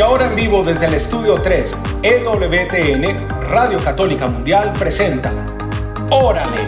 [0.00, 5.30] Y ahora en vivo desde el estudio 3, EWTN, Radio Católica Mundial presenta
[6.08, 6.66] Órale.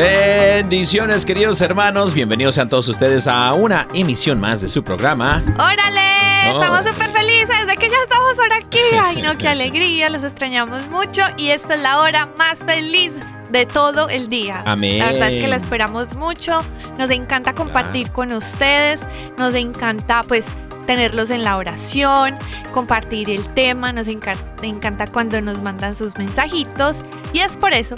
[0.00, 5.44] Bendiciones queridos hermanos, bienvenidos sean todos ustedes a una emisión más de su programa.
[5.58, 6.50] ¡Órale!
[6.50, 6.62] Oh.
[6.62, 8.78] Estamos súper felices de que ya estamos por aquí.
[8.98, 13.12] Ay, no, qué alegría, los extrañamos mucho y esta es la hora más feliz
[13.50, 14.62] de todo el día.
[14.64, 15.00] Amén.
[15.00, 16.62] La verdad es que la esperamos mucho,
[16.96, 19.02] nos encanta compartir con ustedes,
[19.36, 20.46] nos encanta pues
[20.86, 22.38] tenerlos en la oración,
[22.72, 27.02] compartir el tema, nos enca- encanta cuando nos mandan sus mensajitos
[27.34, 27.96] y es por eso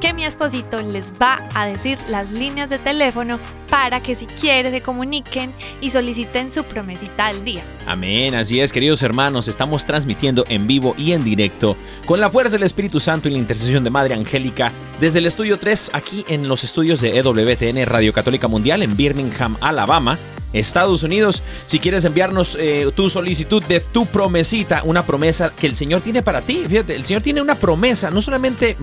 [0.00, 3.38] que mi esposito les va a decir las líneas de teléfono
[3.70, 7.62] para que si quieren se comuniquen y soliciten su promesita al día.
[7.86, 12.52] Amén, así es queridos hermanos, estamos transmitiendo en vivo y en directo con la fuerza
[12.52, 16.48] del Espíritu Santo y la intercesión de Madre Angélica desde el estudio 3 aquí en
[16.48, 20.18] los estudios de EWTN Radio Católica Mundial en Birmingham, Alabama.
[20.52, 25.76] Estados Unidos, si quieres enviarnos eh, tu solicitud de tu promesita, una promesa que el
[25.76, 26.64] Señor tiene para ti.
[26.66, 28.76] Fíjate, el Señor tiene una promesa, no solamente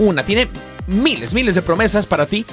[0.00, 0.48] una, tiene
[0.86, 2.44] miles, miles de promesas para ti,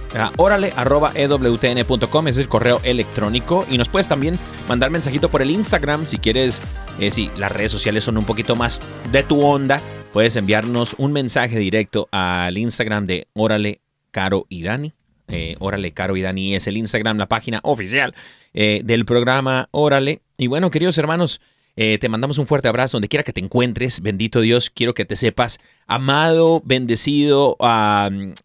[0.77, 3.65] arroba ewtn.com es el correo electrónico.
[3.71, 4.39] Y nos puedes también
[4.69, 6.61] mandar mensajito por el Instagram si quieres.
[6.99, 9.81] eh, si las redes sociales son un poquito más de tu onda,
[10.13, 14.93] puedes enviarnos un mensaje directo al Instagram de Órale, Caro y Dani.
[15.29, 18.15] Eh, Órale, Caro y Dani es el Instagram, la página oficial
[18.53, 20.23] eh, del programa Órale.
[20.37, 21.41] Y bueno, queridos hermanos,
[21.77, 24.01] eh, te mandamos un fuerte abrazo donde quiera que te encuentres.
[24.01, 27.57] Bendito Dios, quiero que te sepas amado, bendecido,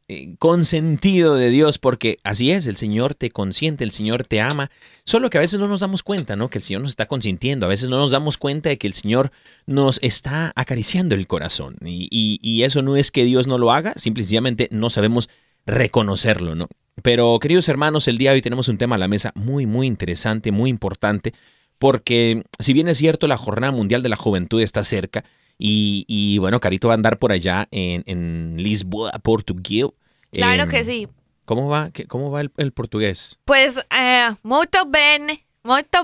[0.07, 4.72] eh, consentido de Dios, porque así es, el Señor te consiente, el Señor te ama.
[5.04, 6.50] Solo que a veces no nos damos cuenta, ¿no?
[6.50, 7.66] Que el Señor nos está consintiendo.
[7.66, 9.31] A veces no nos damos cuenta de que el Señor
[9.68, 11.75] nos está acariciando el corazón.
[11.86, 15.30] Y, y- y eso no es que Dios no lo haga, simplemente no sabemos
[15.66, 16.68] reconocerlo, ¿no?
[17.01, 19.86] Pero queridos hermanos, el día de hoy tenemos un tema a la mesa muy, muy
[19.88, 21.33] interesante, muy importante,
[21.80, 25.24] porque si bien es cierto, la Jornada Mundial de la Juventud está cerca,
[25.57, 29.94] y, y, bueno, Carito va a andar por allá en, en Lisboa, Portugal.
[30.31, 31.07] Claro Em, que sí.
[31.45, 33.39] ¿Cómo va, cómo va el, el portugués?
[33.45, 36.00] Pues, eh, muito bene, muito.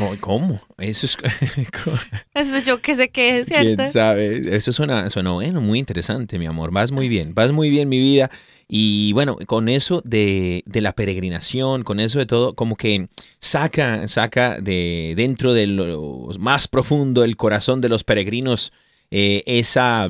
[0.00, 0.60] Oh, ¿Cómo?
[0.78, 1.16] Eso es...
[2.34, 3.76] Eso yo que sé qué es, ¿cierto?
[3.76, 4.56] ¿Quién sabe?
[4.56, 6.72] Eso suena, suena bueno, muy interesante, mi amor.
[6.72, 8.30] Vas muy bien, vas muy bien, mi vida.
[8.68, 13.08] Y bueno, con eso de, de la peregrinación, con eso de todo, como que
[13.38, 18.72] saca, saca de dentro de lo más profundo del corazón de los peregrinos
[19.10, 20.08] eh, esa,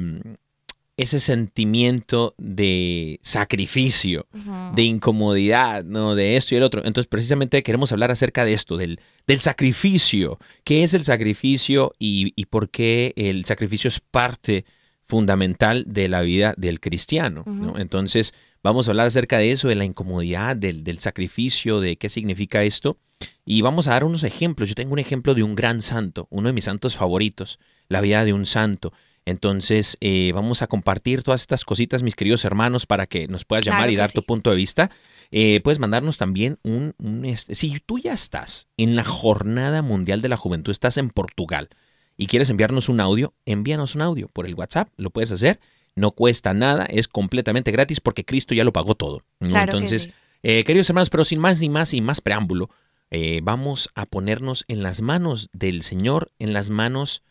[1.03, 4.27] ese sentimiento de sacrificio,
[4.75, 6.15] de incomodidad, ¿no?
[6.15, 6.85] De esto y el otro.
[6.85, 10.39] Entonces, precisamente queremos hablar acerca de esto, del, del sacrificio.
[10.65, 14.65] ¿Qué es el sacrificio y, y por qué el sacrificio es parte
[15.05, 17.45] fundamental de la vida del cristiano?
[17.77, 22.09] Entonces, vamos a hablar acerca de eso, de la incomodidad, del, del sacrificio, de qué
[22.09, 22.99] significa esto.
[23.45, 24.69] Y vamos a dar unos ejemplos.
[24.69, 27.59] Yo tengo un ejemplo de un gran santo, uno de mis santos favoritos,
[27.89, 28.93] la vida de un santo.
[29.25, 33.65] Entonces, eh, vamos a compartir todas estas cositas, mis queridos hermanos, para que nos puedas
[33.65, 34.17] Claro llamar y dar sí.
[34.17, 34.91] tu punto de vista.
[35.31, 40.21] Eh, puedes mandarnos también un, un, este, si tú ya estás en la Jornada Mundial
[40.21, 41.71] de la Juventud, estás en Portugal
[42.17, 45.61] y quieres enviarnos un audio, envíanos un audio por el WhatsApp, lo puedes hacer,
[45.95, 49.23] no cuesta nada, es completamente gratis porque Cristo ya lo pagó todo.
[49.41, 49.49] ¿no?
[49.49, 50.13] Claro que Entonces, sí.
[50.43, 52.69] eh, queridos hermanos, pero sin más ni más y más preámbulo,
[53.11, 57.23] eh, vamos a ponernos en las manos del Señor, en las manos...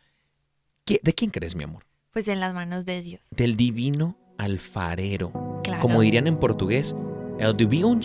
[0.86, 1.84] ¿qué- ¿De quién crees, mi amor?
[2.12, 3.28] Pues en las manos de Dios.
[3.32, 5.62] Del divino alfarero.
[5.64, 5.82] Claro.
[5.82, 6.96] Como dirían en portugués,
[7.40, 7.98] el divino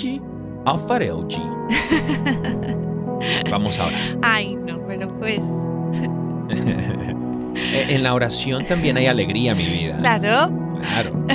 [0.65, 1.27] alfarero.
[3.51, 3.97] Vamos ahora.
[4.23, 5.41] Ay, no, pero pues.
[7.59, 9.97] Eh, En la oración también hay alegría, mi vida.
[9.99, 10.53] Claro.
[10.83, 11.25] Claro.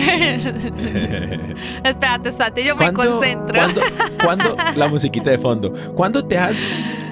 [1.83, 3.55] espérate, espérate, yo me ¿Cuándo- concentro.
[3.59, 3.81] cuándo-
[4.23, 5.73] cuándo- la musiquita de fondo.
[5.95, 6.67] ¿Cuándo te has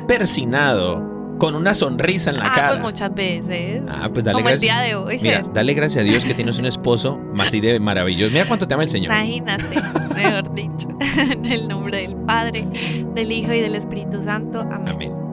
[0.08, 2.70] persinado con una sonrisa en la ah, cara?
[2.70, 3.82] pues muchas veces.
[3.88, 4.54] Ah, pues dale Como gracias.
[4.54, 7.80] el día de hoy, Mira, dale gracias a Dios que tienes un esposo así de
[7.80, 8.32] maravilloso.
[8.32, 9.12] Mira cuánto te ama el Señor.
[9.12, 9.82] Imagínate,
[10.16, 10.88] mejor dicho.
[11.32, 12.68] En el nombre del Padre,
[13.16, 14.62] del Hijo y del Espíritu Santo.
[14.62, 14.90] Amén.
[14.90, 15.30] Amén.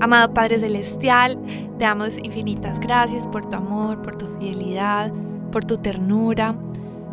[0.00, 1.38] Amado Padre Celestial,
[1.78, 5.12] te damos infinitas gracias por tu amor, por tu fidelidad,
[5.50, 6.54] por tu ternura.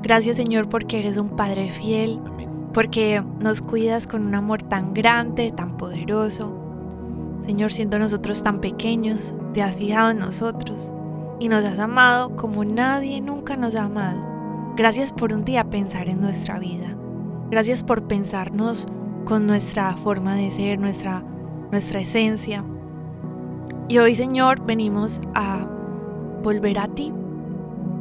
[0.01, 2.49] Gracias Señor porque eres un Padre fiel, Amén.
[2.73, 6.62] porque nos cuidas con un amor tan grande, tan poderoso.
[7.45, 10.93] Señor, siendo nosotros tan pequeños, te has fijado en nosotros
[11.39, 14.17] y nos has amado como nadie nunca nos ha amado.
[14.77, 16.95] Gracias por un día pensar en nuestra vida.
[17.51, 18.87] Gracias por pensarnos
[19.25, 21.21] con nuestra forma de ser, nuestra,
[21.69, 22.63] nuestra esencia.
[23.89, 25.67] Y hoy, Señor, venimos a
[26.41, 27.11] volver a ti.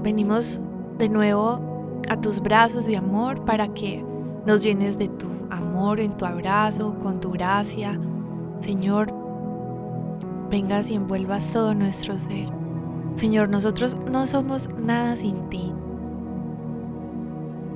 [0.04, 0.60] Venimos
[0.98, 4.04] de nuevo a tus brazos de amor para que
[4.46, 7.98] nos llenes de tu amor en tu abrazo, con tu gracia.
[8.60, 9.21] Señor,
[10.52, 12.46] vengas y envuelvas todo nuestro ser.
[13.14, 15.72] Señor, nosotros no somos nada sin ti.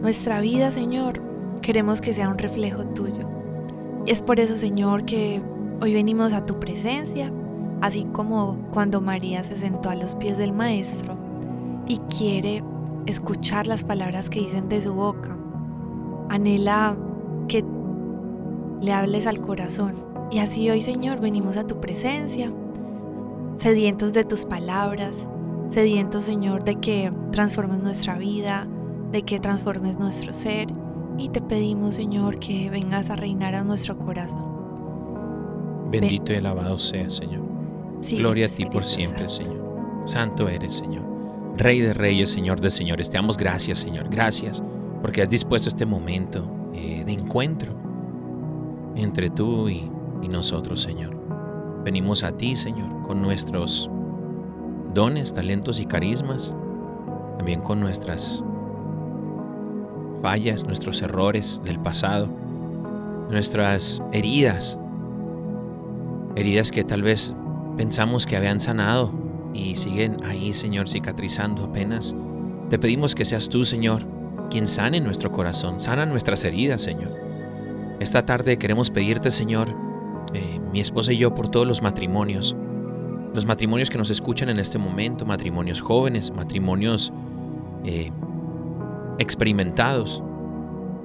[0.02, 1.23] Nuestra vida, Señor,
[1.62, 3.31] queremos que sea un reflejo tuyo.
[4.05, 5.40] Y es por eso, Señor, que
[5.81, 7.32] hoy venimos a tu presencia,
[7.81, 11.17] así como cuando María se sentó a los pies del Maestro
[11.88, 12.62] y quiere
[13.06, 15.34] escuchar las palabras que dicen de su boca.
[16.28, 16.94] Anhela
[17.49, 17.64] que
[18.82, 19.94] le hables al corazón.
[20.31, 22.52] Y así hoy, Señor, venimos a tu presencia,
[23.56, 25.29] sedientos de tus palabras,
[25.70, 28.67] sedientos, Señor, de que transformes nuestra vida,
[29.12, 30.69] de que transformes nuestro ser.
[31.19, 34.57] Y te pedimos, Señor, que vengas a reinar a nuestro corazón.
[35.90, 37.42] Bendito y alabado sea, Señor.
[38.00, 39.50] Sí, Gloria a ti por siempre, Santo.
[39.50, 40.02] Señor.
[40.04, 41.04] Santo eres, Señor.
[41.57, 43.09] Rey de reyes, Señor de señores.
[43.09, 44.09] Te damos gracias, Señor.
[44.11, 44.62] Gracias
[45.00, 47.75] porque has dispuesto este momento eh, de encuentro
[48.95, 49.90] entre tú y,
[50.23, 51.15] y nosotros, Señor.
[51.87, 53.88] Venimos a ti, Señor, con nuestros
[54.93, 56.52] dones, talentos y carismas.
[57.37, 58.43] También con nuestras
[60.21, 62.26] fallas, nuestros errores del pasado,
[63.31, 64.76] nuestras heridas.
[66.35, 67.33] Heridas que tal vez
[67.76, 69.12] pensamos que habían sanado
[69.55, 72.16] y siguen ahí, Señor, cicatrizando apenas.
[72.69, 74.05] Te pedimos que seas tú, Señor,
[74.50, 77.12] quien sane nuestro corazón, sana nuestras heridas, Señor.
[78.00, 79.86] Esta tarde queremos pedirte, Señor,
[80.35, 82.56] eh, mi esposa y yo, por todos los matrimonios,
[83.35, 87.12] los matrimonios que nos escuchan en este momento, matrimonios jóvenes, matrimonios
[87.85, 88.11] eh,
[89.18, 90.23] experimentados.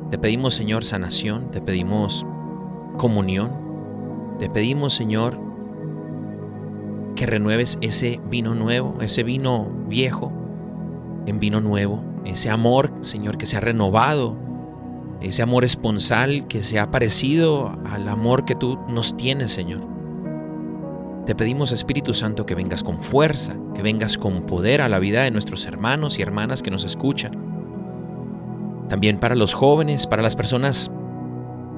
[0.09, 2.25] Te pedimos, Señor, sanación, te pedimos
[2.97, 3.51] comunión,
[4.39, 5.39] te pedimos, Señor,
[7.15, 10.31] que renueves ese vino nuevo, ese vino viejo
[11.25, 14.35] en vino nuevo, ese amor, Señor, que se ha renovado,
[15.21, 19.81] ese amor esponsal que se ha parecido al amor que tú nos tienes, Señor.
[21.25, 25.21] Te pedimos, Espíritu Santo, que vengas con fuerza, que vengas con poder a la vida
[25.21, 27.49] de nuestros hermanos y hermanas que nos escuchan.
[28.89, 30.91] también para los jóvenes, para las personas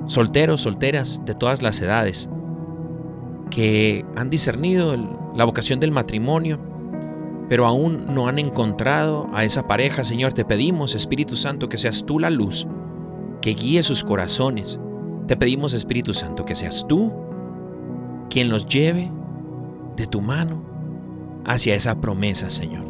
[0.08, 2.28] solteros, solteras de todas las edades,
[3.52, 4.96] que han discernido
[5.36, 6.60] la vocación del matrimonio,
[7.50, 10.04] pero aún no han encontrado a esa pareja.
[10.04, 12.68] Señor, te pedimos, Espíritu Santo, que seas tú la luz,
[13.44, 14.80] que guíe sus corazones.
[15.28, 17.12] Te pedimos, Espíritu Santo, que seas tú
[18.30, 19.12] quien los lleve
[19.98, 20.64] de tu mano
[21.44, 22.86] hacia esa promesa, Señor.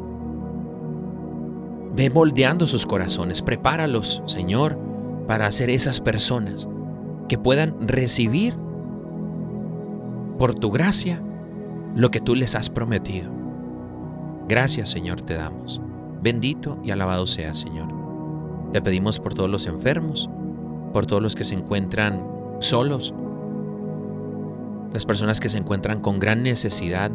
[1.95, 4.77] Ve moldeando sus corazones, prepáralos, Señor,
[5.27, 6.69] para ser esas personas
[7.27, 8.55] que puedan recibir
[10.37, 11.19] por tu gracia
[11.95, 13.31] lo que tú les has prometido.
[14.47, 15.81] Gracias, Señor, te damos.
[16.21, 17.87] Bendito y alabado sea, Señor.
[18.71, 20.29] Te pedimos por todos los enfermos,
[20.93, 22.25] por todos los que se encuentran
[22.59, 23.13] solos,
[24.93, 27.11] las personas que se encuentran con gran necesidad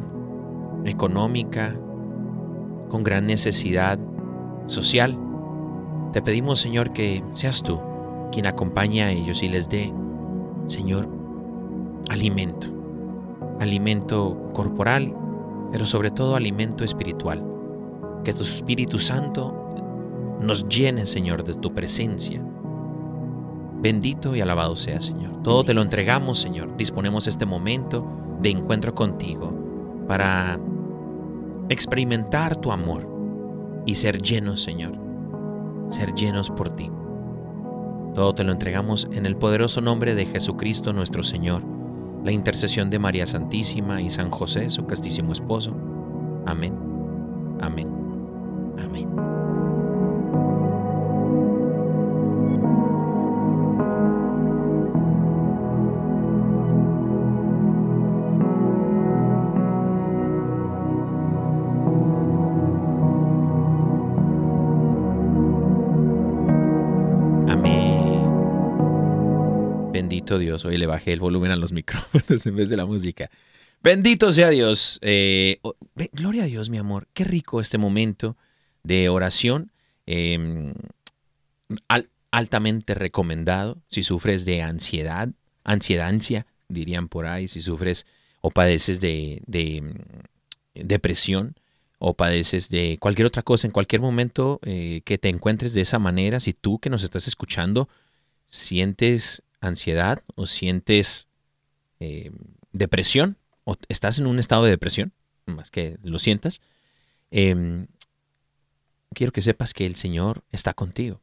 [0.85, 1.75] económica,
[2.89, 3.99] con gran necesidad
[4.67, 5.19] social.
[6.13, 7.81] Te pedimos, Señor, que seas tú
[8.33, 9.93] quien acompañe a ellos y les dé,
[10.67, 11.09] Señor,
[12.11, 12.69] alimento,
[13.61, 15.15] alimento corporal,
[15.71, 17.45] pero sobre todo alimento espiritual.
[18.25, 19.55] Que tu Espíritu Santo
[20.41, 22.43] nos llene, Señor, de tu presencia.
[23.81, 25.43] Bendito y alabado sea, Señor.
[25.43, 26.77] Todo te lo entregamos, Señor.
[26.77, 28.05] Disponemos este momento
[28.41, 29.53] de encuentro contigo
[30.09, 30.59] para
[31.69, 33.09] experimentar tu amor
[33.87, 34.99] y ser llenos, Señor.
[35.91, 36.91] Ser llenos por ti.
[38.15, 41.63] Todo te lo entregamos en el poderoso nombre de Jesucristo nuestro Señor,
[42.25, 45.73] la intercesión de María Santísima y San José, su castísimo esposo.
[46.47, 46.75] Amén.
[47.61, 47.89] Amén.
[48.79, 49.38] Amén.
[70.37, 70.67] Dios.
[70.67, 73.31] Hoy le bajé el volumen a los micrófonos en vez de la música.
[73.83, 74.99] Bendito sea Dios.
[75.03, 75.61] Eh,
[76.13, 77.07] gloria a Dios, mi amor.
[77.15, 78.37] Qué rico este momento
[78.83, 79.71] de oración.
[81.89, 85.29] al- altamente recomendado si sufres de ansiedad,
[85.65, 88.05] ansiedancia, dirían por ahí, si sufres
[88.41, 91.57] o padeces de, mm, depresión
[91.99, 95.99] o padeces de cualquier otra cosa, en cualquier momento eh, que te encuentres de esa
[95.99, 97.89] manera, si tú que nos estás escuchando
[98.47, 101.29] sientes ansiedad o sientes
[102.01, 102.31] eh,
[102.73, 105.13] depresión o estás en un estado de depresión,
[105.47, 106.61] más que lo sientas,
[107.31, 107.87] em,
[109.15, 111.21] quiero que sepas que el Señor está contigo,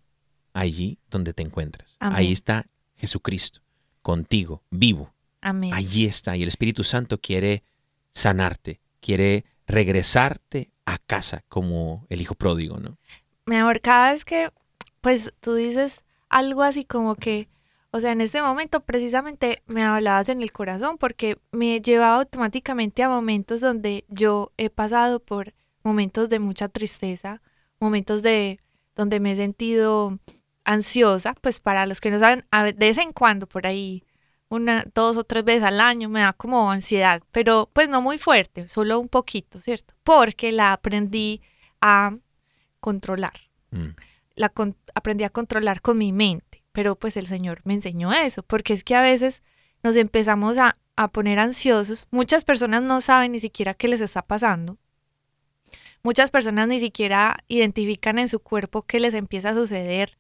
[0.54, 1.98] allí donde te encuentras.
[2.00, 2.18] Amén.
[2.18, 3.62] Ahí está Jesucristo,
[4.02, 5.14] contigo, vivo.
[5.42, 5.74] Amén.
[5.74, 6.36] Allí está.
[6.38, 7.64] Y el Espíritu Santo quiere
[8.14, 12.98] sanarte, quiere regresarte a casa como el hijo pródigo, ¿no?
[13.46, 14.52] Mi amor, cada vez que,
[15.02, 17.48] pues tú dices algo así como que,
[17.96, 23.04] o sea, en este momento precisamente me hablabas en el corazón porque me llevaba automáticamente
[23.04, 27.42] a momentos donde yo he pasado por momentos de mucha tristeza,
[27.80, 28.60] momentos de
[28.96, 30.20] donde me he sentido
[30.66, 34.04] ansiosa, pues para los que no saben, a de vez en cuando por ahí,
[34.50, 38.18] una, dos o tres veces al año me da como ansiedad, pero pues no muy
[38.18, 39.94] fuerte, solo un poquito, ¿cierto?
[40.04, 41.42] Porque la aprendí
[41.82, 42.16] a
[42.80, 43.34] controlar
[43.72, 43.90] Mm.
[44.36, 48.44] la con- aprendí a controlar con mi mente, pero pues el Señor me enseñó eso,
[48.44, 49.42] porque es que a veces
[49.82, 54.22] nos empezamos a, a poner ansiosos, muchas personas no saben ni siquiera qué les está
[54.22, 54.78] pasando,
[56.04, 60.18] muchas personas ni siquiera identifican en su cuerpo qué les empieza a suceder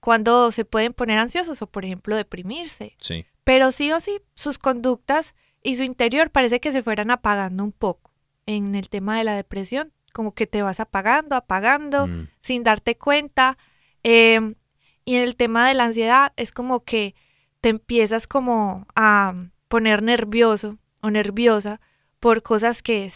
[0.00, 3.26] cuando se pueden poner ansiosos o por ejemplo deprimirse, Sí.
[3.44, 7.72] pero sí o sí sus conductas y su interior parece que se fueran apagando un
[7.72, 8.12] poco
[8.46, 12.28] en el tema de la depresión, como que te vas apagando, apagando Mm.
[12.40, 13.58] sin darte cuenta.
[14.04, 14.54] eh,
[15.08, 17.14] y en el tema de la ansiedad es como que
[17.62, 19.32] te empiezas como a
[19.68, 21.80] poner nervioso o nerviosa
[22.20, 23.10] por cosas que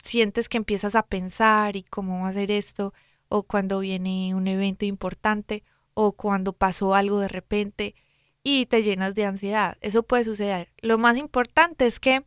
[0.00, 2.94] sientes que empiezas a pensar y cómo va a ser esto,
[3.26, 5.64] o cuando viene un evento importante,
[5.94, 7.96] o cuando pasó algo de repente
[8.44, 9.76] y te llenas de ansiedad.
[9.80, 10.72] Eso puede suceder.
[10.82, 12.24] Lo más importante es que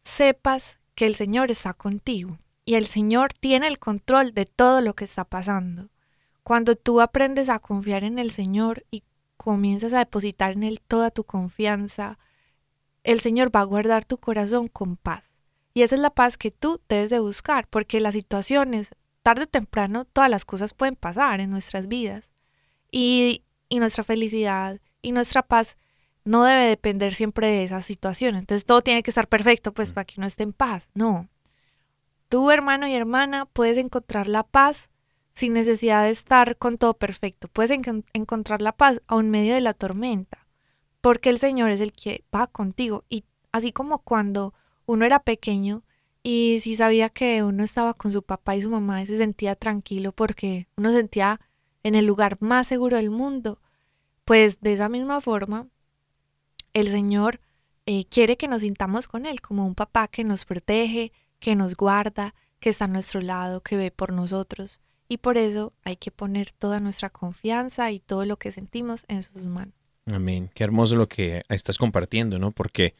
[0.00, 4.94] sepas que el Señor está contigo y el Señor tiene el control de todo lo
[4.94, 5.88] que está pasando.
[6.48, 9.02] Cuando tú aprendes a confiar en el Señor y
[9.36, 12.18] comienzas a depositar en Él toda tu confianza,
[13.04, 15.42] el Señor va a guardar tu corazón con paz.
[15.74, 19.46] Y esa es la paz que tú debes de buscar, porque las situaciones, tarde o
[19.46, 22.32] temprano, todas las cosas pueden pasar en nuestras vidas.
[22.90, 25.76] Y, y nuestra felicidad y nuestra paz
[26.24, 28.36] no debe depender siempre de esa situación.
[28.36, 30.88] Entonces todo tiene que estar perfecto, pues para que uno esté en paz.
[30.94, 31.28] No.
[32.30, 34.88] Tú, hermano y hermana, puedes encontrar la paz
[35.38, 37.46] sin necesidad de estar con todo perfecto.
[37.46, 40.48] Puedes encon- encontrar la paz aún medio de la tormenta,
[41.00, 43.04] porque el Señor es el que va contigo.
[43.08, 44.52] Y así como cuando
[44.84, 45.84] uno era pequeño
[46.24, 50.10] y si sabía que uno estaba con su papá y su mamá, se sentía tranquilo
[50.10, 51.40] porque uno se sentía
[51.84, 53.60] en el lugar más seguro del mundo.
[54.24, 55.68] Pues de esa misma forma,
[56.72, 57.40] el Señor
[57.86, 61.76] eh, quiere que nos sintamos con Él, como un papá que nos protege, que nos
[61.76, 64.80] guarda, que está a nuestro lado, que ve por nosotros.
[65.08, 69.22] Y por eso hay que poner toda nuestra confianza y todo lo que sentimos en
[69.22, 69.74] sus manos.
[70.06, 70.50] Amén.
[70.54, 72.50] Qué hermoso lo que estás compartiendo, ¿no?
[72.52, 72.94] Porque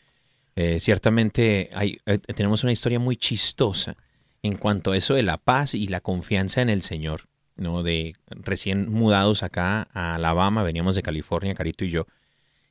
[0.56, 3.96] eh, ciertamente hay, eh, tenemos una historia muy chistosa
[4.42, 7.82] en cuanto a eso de la paz y la confianza en el Señor, ¿no?
[7.82, 12.06] De recién mudados acá a Alabama, veníamos de California, Carito y yo.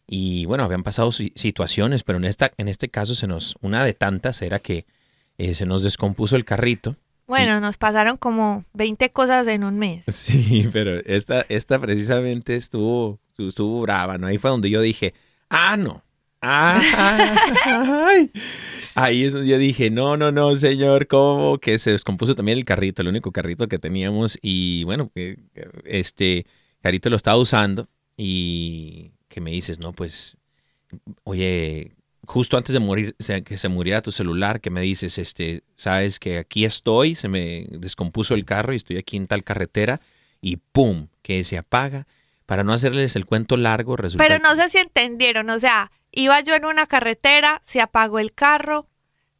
[0.07, 3.83] Y bueno, habían pasado si- situaciones, pero en, esta, en este caso se nos, una
[3.83, 4.85] de tantas era que
[5.37, 6.95] eh, se nos descompuso el carrito.
[7.27, 10.05] Bueno, nos pasaron como 20 cosas en un mes.
[10.11, 14.27] Sí, pero esta, esta precisamente estuvo, estuvo brava, ¿no?
[14.27, 15.13] Ahí fue donde yo dije,
[15.49, 16.03] ah, no.
[16.41, 16.79] Ah,
[18.07, 18.31] ay.
[18.95, 21.57] Ahí es donde yo dije, no, no, no, señor, ¿cómo?
[21.57, 24.39] Que se descompuso también el carrito, el único carrito que teníamos.
[24.41, 25.37] Y bueno, eh,
[25.85, 26.45] este
[26.81, 30.37] carrito lo estaba usando y que me dices, no, pues,
[31.23, 31.96] oye,
[32.27, 33.15] justo antes de morir,
[33.45, 37.65] que se muriera tu celular, que me dices, este, sabes que aquí estoy, se me
[37.69, 40.01] descompuso el carro y estoy aquí en tal carretera
[40.41, 41.07] y ¡pum!
[41.21, 42.05] que se apaga.
[42.45, 46.39] Para no hacerles el cuento largo, resulta Pero no sé si entendieron, o sea, iba
[46.41, 48.87] yo en una carretera, se apagó el carro,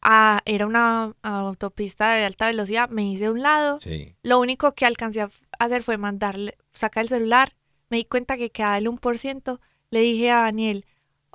[0.00, 4.14] ah, era una autopista de alta velocidad, me hice a un lado, Sí.
[4.22, 7.54] lo único que alcancé a hacer fue mandarle, sacar el celular,
[7.90, 10.84] me di cuenta que quedaba el 1%, le dije a Daniel,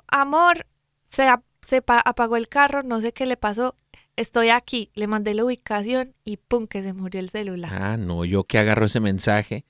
[0.08, 0.66] amor,
[1.14, 3.76] se, ap- se pa- apagó el carro, no sé qué le pasó,
[4.16, 7.70] estoy aquí, le mandé la ubicación y pum, que se murió el celular.
[7.72, 9.64] Ah, no, yo que agarro ese mensaje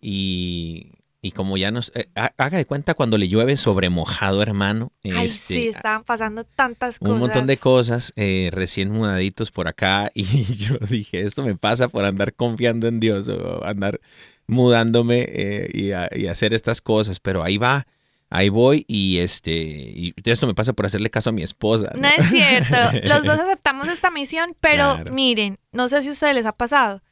[0.00, 1.90] y, y como ya nos...
[1.94, 4.92] eh, ha- haga de cuenta cuando le llueve sobre mojado, hermano.
[5.04, 7.12] Ay, este, sí, estaban pasando tantas cosas.
[7.14, 10.24] un montón de cosas eh, recién mudaditos por acá y
[10.56, 14.00] yo dije, esto me pasa por andar confiando en Dios o andar
[14.46, 17.86] mudándome eh, y, a- y hacer estas cosas, pero ahí va,
[18.30, 21.92] ahí voy y este y esto me pasa por hacerle caso a mi esposa.
[21.96, 22.76] No es cierto.
[23.04, 25.12] Los dos aceptamos esta misión, pero Claro.
[25.12, 27.02] miren, no sé si a ustedes les ha pasado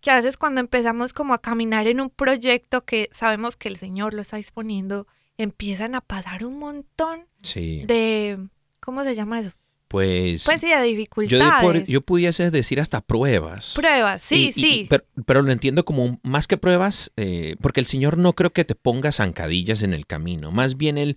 [0.00, 3.76] que a veces cuando empezamos como a caminar en un proyecto que sabemos que el
[3.76, 5.06] Señor lo está disponiendo,
[5.38, 8.48] empiezan a pasar un montón Sí, de
[8.80, 9.52] ¿cómo se llama eso?
[9.92, 11.62] Pues, Pues sí, de yo, di dificultades.
[11.62, 13.74] por- yo pudiese decir hasta pruebas.
[13.76, 14.86] Pruebas, sí, Y- y- sí.
[14.90, 18.52] pero, pero lo entiendo como un- más que pruebas, eh, porque el Señor no creo
[18.52, 20.50] que te ponga zancadillas en el camino.
[20.50, 21.16] Más bien Él.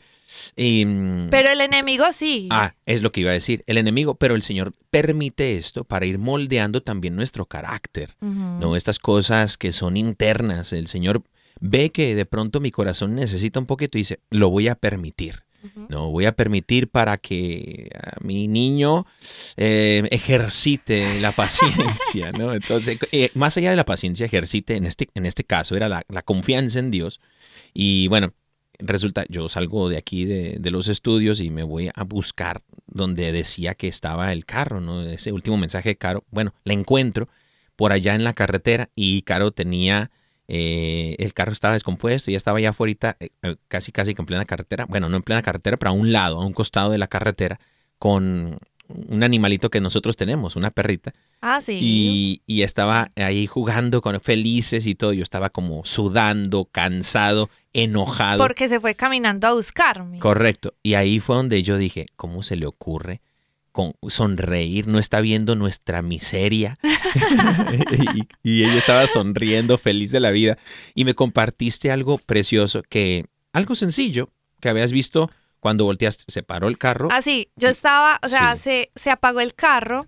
[0.57, 2.47] em, pero el enemigo sí.
[2.51, 3.63] Ah, es lo que iba a decir.
[3.67, 8.15] El enemigo, pero el Señor permite esto para ir moldeando también nuestro carácter.
[8.21, 10.73] No, estas cosas que son internas.
[10.73, 11.23] El Señor
[11.61, 15.44] ve que de pronto mi corazón necesita un poquito y dice, lo voy a permitir.
[15.89, 19.05] No, voy a permitir para que a mi niño
[19.57, 22.53] eh, ejercite la paciencia, ¿no?
[22.53, 26.03] Entonces, eh, más allá de la paciencia, ejercite, en este, en este caso, era la,
[26.09, 27.21] la confianza en Dios.
[27.73, 28.33] Y bueno,
[28.79, 33.31] resulta, yo salgo de aquí de, de los estudios y me voy a buscar donde
[33.31, 35.03] decía que estaba el carro, ¿no?
[35.03, 36.23] Ese último mensaje de Caro.
[36.31, 37.27] Bueno, la encuentro
[37.75, 40.11] por allá en la carretera y Caro tenía
[40.47, 43.29] eh, el carro estaba descompuesto, ya estaba ya afuera, eh,
[43.67, 46.39] casi casi que en plena carretera, bueno, no en plena carretera, pero a un lado,
[46.41, 47.59] a un costado de la carretera,
[47.97, 51.77] con un animalito que nosotros tenemos, una perrita, Ah, sí.
[51.81, 58.37] y, y estaba ahí jugando con felices y todo, yo estaba como sudando, cansado, enojado.
[58.43, 60.19] Porque se fue caminando a buscarme.
[60.19, 60.75] Correcto.
[60.83, 63.21] Y ahí fue donde yo dije, ¿cómo se le ocurre
[63.75, 64.87] con sonreír?
[64.87, 66.77] No está viendo nuestra miseria.
[68.15, 70.57] y, y ella estaba sonriendo, feliz de la vida.
[70.93, 74.29] Y me compartiste algo precioso, que algo sencillo,
[74.61, 77.09] que habías visto cuando volteaste, se paró el carro.
[77.11, 78.63] Ah, sí, yo estaba, o sea, Sí.
[78.63, 80.07] se, se apagó el carro.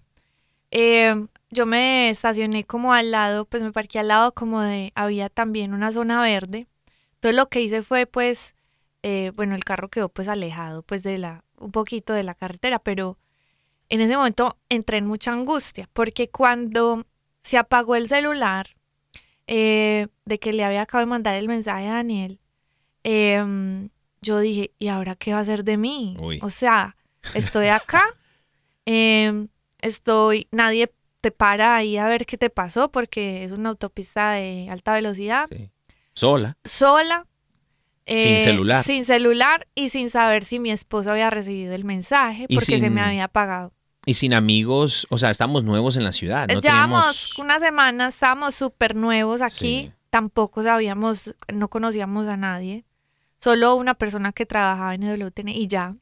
[0.72, 1.14] eh,
[1.50, 5.74] yo me estacioné como al lado, pues me parqué al lado como de, había también
[5.74, 6.68] una zona verde.
[7.16, 8.54] Entonces lo que hice fue pues,
[9.02, 12.80] eh, bueno, el carro quedó pues alejado pues de la, un poquito de la carretera,
[12.80, 13.18] pero
[13.90, 17.06] en ese momento entré en mucha angustia, porque cuando
[17.42, 18.76] se apagó el celular,
[19.48, 22.40] eh, de que le había acabado de mandar el mensaje a Daniel,
[23.04, 23.90] em,
[24.22, 26.18] yo dije, ¿y ahora qué va a hacer de mí?
[26.20, 26.40] Uy.
[26.42, 26.98] O sea,
[27.34, 28.04] estoy acá,
[28.86, 29.48] em,
[29.80, 34.68] estoy, nadie te para ahí a ver qué te pasó porque es una autopista de
[34.70, 35.70] alta velocidad, Sí.
[36.14, 36.58] Sola.
[36.64, 37.26] sola.
[38.06, 38.84] Sin eh, celular.
[38.84, 43.02] Sin celular y sin saber si mi esposo había recibido el mensaje porque se me
[43.02, 43.74] había apagado.
[44.08, 46.48] Y sin amigos, o sea, estamos nuevos en la ciudad.
[46.48, 47.40] No Llevamos teníamos...
[47.40, 49.58] una semana, estábamos súper nuevos aquí.
[49.58, 49.92] Sí.
[50.10, 52.86] Tampoco sabíamos, no conocíamos a nadie.
[53.42, 55.98] Solo una persona que trabajaba en EWTN y ya.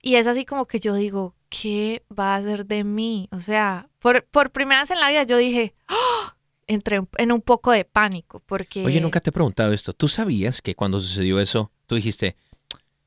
[0.00, 3.28] Y es así como que yo digo, ¿qué va a hacer de mí?
[3.30, 6.36] O sea, por, por primera vez en la vida yo dije, ¡Ah!
[6.66, 8.82] entré en un poco de pánico porque...
[8.82, 9.92] Oye, nunca te he preguntado esto.
[9.92, 12.34] ¿Tú sabías que cuando sucedió eso, tú dijiste,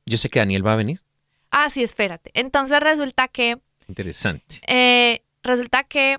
[0.06, 1.02] yo sé que Daniel va a venir?
[1.50, 2.30] Ah, sí, espérate.
[2.34, 3.60] Entonces resulta que
[3.90, 4.60] Interesante.
[4.68, 6.18] Eh, resulta que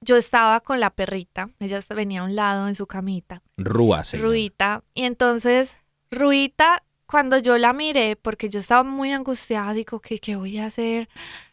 [0.00, 4.24] yo estaba con la perrita, ella venía a un lado en su camita, Rúa, llama.
[4.24, 5.78] Ruita, y entonces
[6.10, 10.66] Ruita, cuando yo la miré, porque yo estaba muy angustiada, digo, ¿qué, ¿qué voy a
[10.66, 11.08] hacer?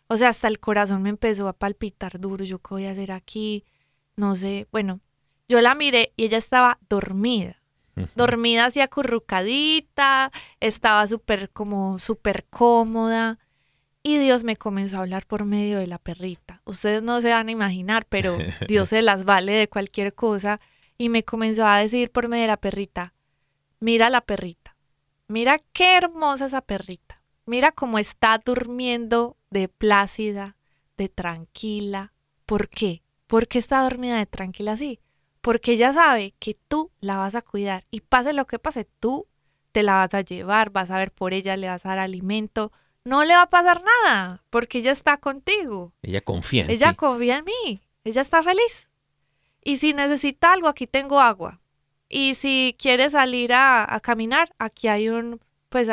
[0.07, 3.11] O sea, hasta el corazón me empezó a palpitar duro, yo, ¿qué voy a hacer
[3.11, 3.63] aquí?
[4.15, 5.01] No sé, bueno,
[5.47, 7.59] yo la miré y ella estaba dormida.
[8.15, 13.37] Dormida así acurrucadita, estaba súper como súper cómoda.
[14.03, 16.61] Y Dios me comenzó a hablar por medio de la perrita.
[16.65, 18.37] Ustedes no se van a imaginar, pero
[18.67, 20.59] Dios se las vale de cualquier cosa.
[20.97, 23.13] Y me comenzó a decir por medio de la perrita,
[23.79, 24.75] mira la perrita,
[25.27, 27.23] mira qué hermosa esa perrita.
[27.45, 30.55] Mira cómo está durmiendo de plácida,
[30.95, 32.13] de tranquila.
[32.45, 33.03] ¿Por qué?
[33.27, 35.01] ¿Por qué está dormida de tranquila así?
[35.41, 39.27] Porque ella sabe que tú la vas a cuidar y pase lo que pase, tú
[39.73, 42.71] te la vas a llevar, vas a ver por ella, le vas a dar alimento,
[43.05, 45.93] no le va a pasar nada, porque ella está contigo.
[46.01, 48.89] Ella confía en Ella confía en mí, ella está feliz.
[49.63, 51.61] Y si necesita algo, aquí tengo agua.
[52.09, 55.89] Y si quiere salir a, a caminar, aquí hay un, pues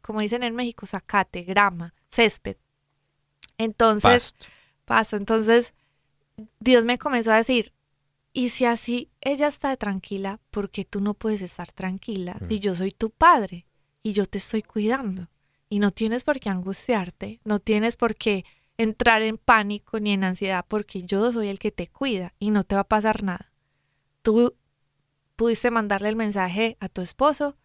[0.00, 2.56] como dicen en México, zacate, grama, césped.
[3.58, 4.46] Entonces, Pasto.
[4.84, 5.16] pasa.
[5.16, 5.74] Entonces,
[6.60, 7.72] Dios me comenzó a decir,
[8.32, 12.74] y si así ella está tranquila, ¿por qué tú no puedes estar tranquila si yo
[12.74, 13.66] soy tu padre
[14.02, 15.28] y yo te estoy cuidando?
[15.68, 18.44] Y no tienes por qué angustiarte, no tienes por qué
[18.78, 22.64] entrar en pánico ni en ansiedad porque yo soy el que te cuida y no
[22.64, 23.52] te va a pasar nada.
[24.22, 24.54] Tú
[25.36, 27.56] pudiste mandarle el mensaje a tu esposo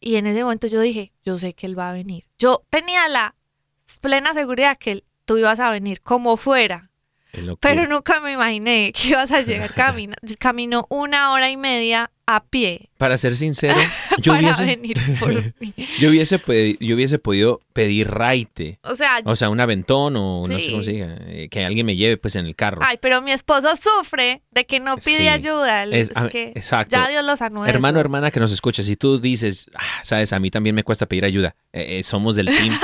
[0.00, 2.24] y en ese momento yo dije, yo sé que él va a venir.
[2.38, 3.36] Yo tenía la
[4.00, 6.90] plena seguridad que tú ibas a venir como fuera.
[7.60, 10.14] Pero nunca me imaginé que ibas a llegar camina.
[10.38, 13.78] Caminó una hora y media a pie Para ser sincero,
[14.22, 15.74] yo para hubiese, venir por mí.
[16.00, 16.40] yo, hubiese
[16.80, 18.78] yo hubiese podido pedir raite.
[18.82, 21.18] O sea, O sea, un aventón o no sé cómo se diga.
[21.26, 22.80] eh, Que alguien me lleve pues en el carro.
[22.82, 25.28] ay, pero mi esposo sufre de que no pide Sí.
[25.28, 25.84] ayuda.
[25.84, 26.96] Es- que exacto.
[26.96, 30.32] ya Dios lo sanó de Hermano, hermana que nos escucha, si tú dices, "Ah, sabes,
[30.32, 32.74] a mí también me cuesta pedir ayuda, eh, eh, somos del team,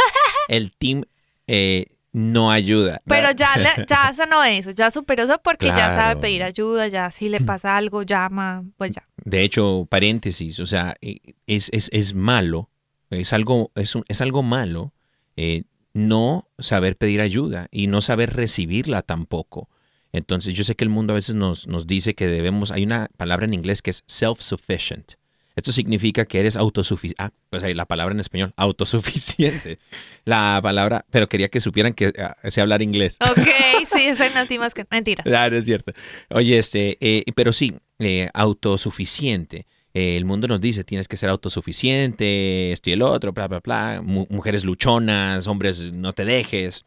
[0.49, 1.05] el team
[1.47, 3.01] eh, no ayuda.
[3.07, 7.11] Pero ya, le- ya sanó eso, ya superó eso porque ya sabe pedir ayuda, ya
[7.11, 9.07] si le pasa algo, llama, pues ya.
[9.25, 12.71] De hecho, paréntesis, o sea, eh, es, es, es malo,
[13.11, 14.93] es algo, es, un- es algo malo
[15.37, 19.69] eh, no saber pedir ayuda y no saber recibirla tampoco.
[20.13, 23.09] Entonces, yo sé que el mundo a veces nos, nos dice que debemos, hay una
[23.17, 25.17] palabra en inglés que es self-sufficient.
[25.61, 27.23] Esto significa que eres autosuficiente.
[27.23, 29.79] Ah, pues ahí la palabra en español, autosuficiente.
[30.25, 33.19] La palabra, pero quería que supieran que ah, sé hablar inglés.
[33.21, 33.47] Ok,
[33.95, 34.09] sí,
[34.49, 35.23] ti más que mentira.
[35.27, 35.93] Ah, no es cierto.
[36.31, 39.67] Oye, este, eh, pero sí, eh, autosuficiente.
[39.93, 43.61] Eh, el mundo nos dice, tienes que ser autosuficiente, esto y el otro, bla, bla,
[43.61, 44.01] bla.
[44.03, 46.85] Mu- mujeres luchonas, hombres, no te dejes.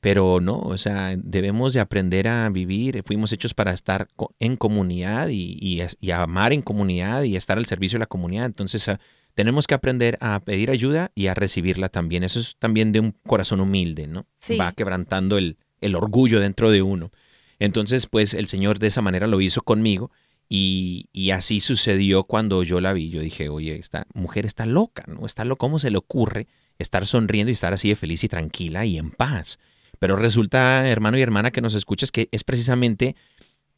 [0.00, 3.02] Pero no, o sea, debemos de aprender a vivir.
[3.04, 4.08] Fuimos hechos para estar
[4.38, 8.06] en comunidad y, y es- y amar en comunidad y estar al servicio de la
[8.06, 8.46] comunidad.
[8.46, 9.00] Entonces, ah,
[9.34, 12.22] tenemos que aprender a pedir ayuda y a recibirla también.
[12.22, 14.26] Eso es también de un corazón humilde, ¿no?
[14.38, 14.56] Sí.
[14.56, 17.10] Va quebrantando el, el orgullo dentro de uno.
[17.58, 20.12] Entonces, pues el Señor de esa manera lo hizo conmigo
[20.48, 23.10] y, y así sucedió cuando yo la vi.
[23.10, 25.26] Yo dije, oye, esta mujer está loca, ¿no?
[25.26, 26.46] Está loca, ¿cómo se le ocurre
[26.78, 29.58] estar sonriendo y estar así de feliz y tranquila y en paz?
[29.98, 33.16] Pero resulta, hermano y hermana que nos escuchas, que es precisamente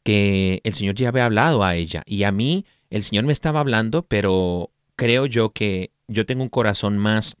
[0.03, 3.59] que el Señor ya había hablado a ella y a mí el Señor me estaba
[3.59, 7.35] hablando, pero creo yo que yo tengo un corazón más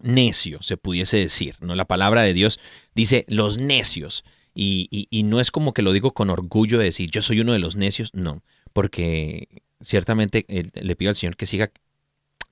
[0.00, 1.74] necio, se pudiese decir, ¿no?
[1.74, 2.60] La palabra de Dios
[2.94, 4.24] dice los necios.
[4.54, 7.40] Y, y- y no es como que lo digo con orgullo de decir yo soy
[7.40, 11.70] uno de los necios, no, porque ciertamente eh, le pido al Señor que siga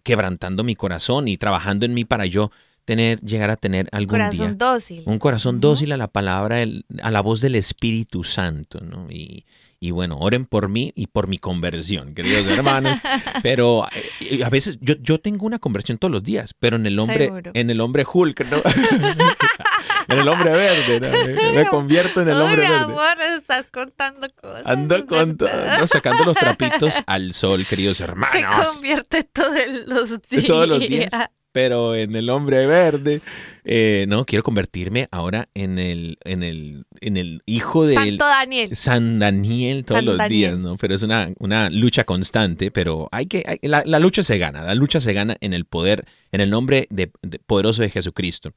[0.04, 2.50] quebrantando mi corazón y trabajando en mí para yo
[2.86, 5.02] tener, llegar a tener algún Corazón día dócil.
[5.04, 6.64] un corazón dócil a la palabra,
[7.02, 9.10] a la voz del Espíritu Santo, ¿no?
[9.10, 9.44] Y,
[9.78, 12.98] y bueno, oren por mí y por mi conversión, queridos hermanos.
[13.42, 13.86] Pero
[14.20, 17.26] eh, a veces yo, yo tengo una conversión todos los días, pero en el hombre,
[17.26, 17.50] Seguro.
[17.52, 18.56] en el hombre Hulk, ¿no?
[20.08, 21.52] en el hombre verde, ¿no?
[21.54, 22.84] Me convierto en el Uy, hombre mi verde.
[22.84, 24.66] amor, estás contando cosas.
[24.66, 25.80] Ando con todo, ¿verdad?
[25.80, 25.86] ¿no?
[25.86, 28.66] sacando los trapitos al sol, queridos Se hermanos.
[28.66, 30.44] convierte todos los días.
[30.46, 31.12] Todos los días.
[31.56, 33.22] Pero en el hombre verde.
[33.64, 38.76] Eh, no, quiero convertirme ahora en el, en el, en el hijo del Santo Daniel.
[38.76, 40.38] San Daniel todos San los Daniel.
[40.50, 40.76] días, ¿no?
[40.76, 44.62] Pero es una, una lucha constante, pero hay que, hay- la, la lucha se gana,
[44.64, 48.52] la lucha se gana en el poder, en el nombre de- de- poderoso de Jesucristo.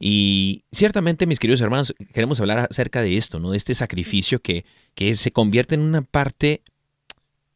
[0.00, 3.52] Y ciertamente, mis queridos hermanos, queremos hablar acerca de esto, ¿no?
[3.52, 4.64] De este sacrificio que,
[4.96, 6.62] que se convierte en una parte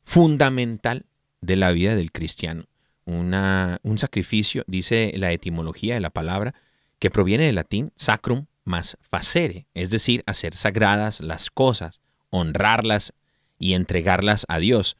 [0.04, 1.06] fundamental
[1.40, 2.66] de la vida del cristiano.
[3.06, 6.54] Un sacrificio, dice la etimología de la palabra,
[6.98, 13.12] que proviene del latín sacrum más facere, es decir, hacer sagradas las cosas, honrarlas
[13.58, 14.96] y entregarlas a Dios.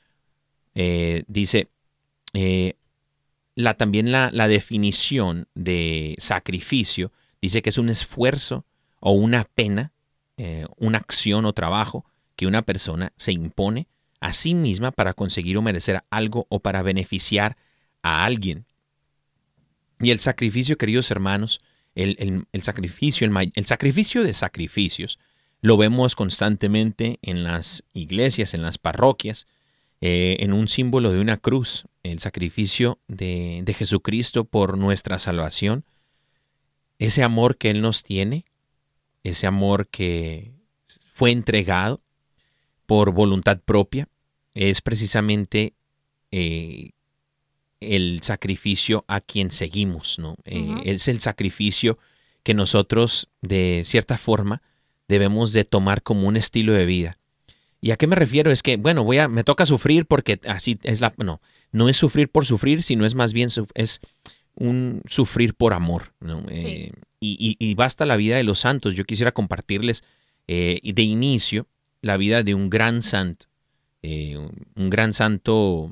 [0.75, 1.69] Eh, dice,
[2.33, 2.75] eh,
[3.57, 7.11] la, también la, la definición de sacrificio
[7.43, 8.65] dice que es un esfuerzo
[9.01, 9.93] o una pena,
[10.37, 12.05] eh, una acción o trabajo
[12.37, 13.89] que una persona se impone
[14.21, 17.57] a sí misma para conseguir o merecer algo o para beneficiar
[18.07, 18.67] a alguien.
[20.01, 21.61] Y el sacrificio, queridos hermanos,
[21.95, 25.19] el, el- sacrificio, el, el sacrificio de sacrificios,
[25.63, 29.47] lo vemos constantemente en las iglesias, en las parroquias,
[30.03, 35.85] eh, en un símbolo de una cruz, el sacrificio de, de Jesucristo por nuestra salvación,
[36.99, 38.45] ese amor que Él nos tiene,
[39.25, 40.53] ese amor que
[41.15, 42.03] fue entregado
[42.85, 44.09] por voluntad propia,
[44.55, 45.75] es precisamente
[46.31, 46.91] eh,
[47.81, 50.37] el sacrificio a quien seguimos, ¿no?
[50.45, 50.83] Eh.
[50.85, 51.99] Es el sacrificio
[52.43, 54.63] que nosotros, de cierta forma,
[55.09, 57.19] debemos de tomar como un estilo de vida.
[57.81, 58.51] ¿Y a qué me refiero?
[58.51, 61.41] Es que, bueno, voy a, me toca sufrir porque así es la, no,
[61.73, 64.01] no es sufrir por sufrir, sino es más bien, es
[64.55, 66.43] un sufrir por amor, ¿no?
[66.49, 68.95] Eh, y, y- y basta la vida de los santos.
[68.95, 70.03] Yo quisiera compartirles
[70.49, 71.67] eh, de inicio
[72.01, 73.47] la vida de un gran santo,
[74.03, 74.37] eh,
[74.77, 75.91] un gran santo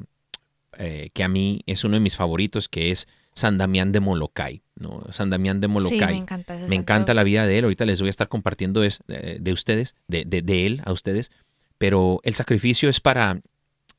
[0.79, 4.63] eh, que a mí es uno de mis favoritos, que es San Damián de Molokai.
[4.77, 5.05] ¿no?
[5.11, 6.15] San Damián de Sí, Molokai.
[6.15, 7.65] me encanta Me encanta la vida de él.
[7.65, 10.93] Ahorita les voy a estar compartiendo es- eh, de ustedes, de, de- de él a
[10.93, 11.31] ustedes.
[11.79, 13.41] Pero el sacrificio es para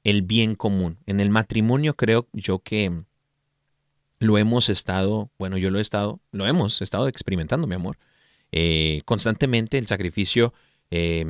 [0.03, 0.97] el bien común.
[1.05, 2.91] En el matrimonio creo yo que
[4.19, 7.97] lo hemos estado, bueno, yo lo he estado, lo hemos estado experimentando, mi amor.
[8.51, 10.53] Eh, constantemente el sacrificio
[10.91, 11.25] eh,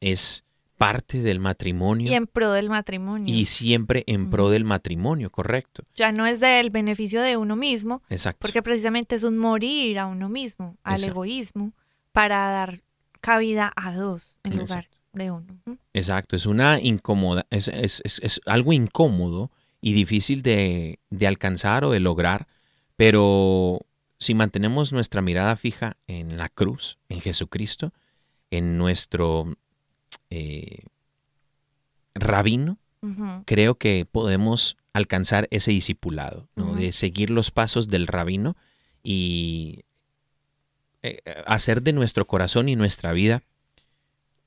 [0.00, 0.44] es
[0.80, 3.34] parte del matrimonio Y en pro del matrimonio.
[3.34, 5.82] y siempre en pro del matrimonio, correcto.
[5.94, 8.38] ya no es del beneficio de uno mismo, Exacto.
[8.40, 11.12] porque precisamente es un morir a uno mismo, al Exacto.
[11.12, 11.72] egoísmo,
[12.12, 12.80] para dar
[13.20, 14.96] cabida a dos en lugar Exacto.
[15.12, 15.60] de uno.
[15.92, 19.50] Exacto, es una incómoda, es, es- es- es algo incómodo
[19.82, 22.46] y difícil de, de alcanzar o de lograr,
[22.96, 23.80] pero
[24.18, 27.92] si mantenemos nuestra mirada fija en la cruz, en Jesucristo,
[28.50, 29.54] en nuestro
[30.30, 30.84] eh,
[32.14, 32.78] rabino,
[33.46, 36.74] creo que podemos alcanzar ese discipulado, ¿no?
[36.74, 38.56] De seguir los pasos del rabino
[39.02, 39.84] y
[41.02, 43.42] eh, hacer de nuestro corazón y nuestra vida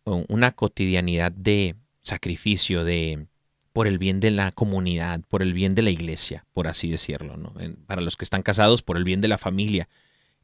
[0.06, 3.28] una cotidianidad de sacrificio, de
[3.72, 7.38] por el bien de la comunidad, por el bien de la iglesia, por así decirlo,
[7.38, 7.54] ¿no?
[7.60, 9.88] En- Para los que están casados, por el bien de la familia,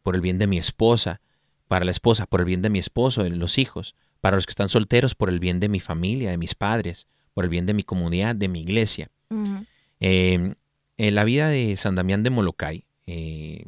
[0.01, 1.19] por el bien de mi esposa,
[1.67, 4.51] para la esposa, por el bien de mi esposo, de los hijos, para los que
[4.51, 7.73] están solteros, por el bien de mi familia, de mis padres, por el bien de
[7.73, 9.09] mi comunidad, de mi iglesia.
[9.29, 9.65] Ujú.
[9.99, 10.55] Eh,
[10.97, 13.65] la vida de San Damián de Molokai eh,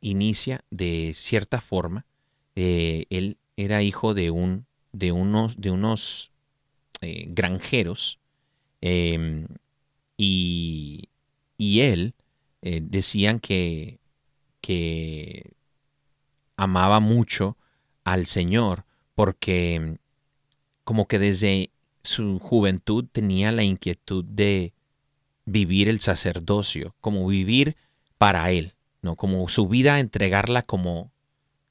[0.00, 2.04] inicia de cierta forma.
[2.54, 6.30] eh, él era hijo de un de unos de unos
[7.00, 8.18] granjeros
[8.80, 9.46] eh,
[10.16, 11.08] y,
[11.58, 12.14] y él
[12.62, 13.98] decían que
[14.60, 15.52] que
[16.56, 17.56] amaba mucho
[18.04, 18.85] al Señor
[19.16, 19.98] porque
[20.84, 21.70] como que desde
[22.04, 24.72] su juventud tenía la inquietud de
[25.44, 27.76] vivir el sacerdocio, como vivir
[28.18, 29.16] para Él, ¿no?
[29.16, 31.10] Como su vida entregarla como,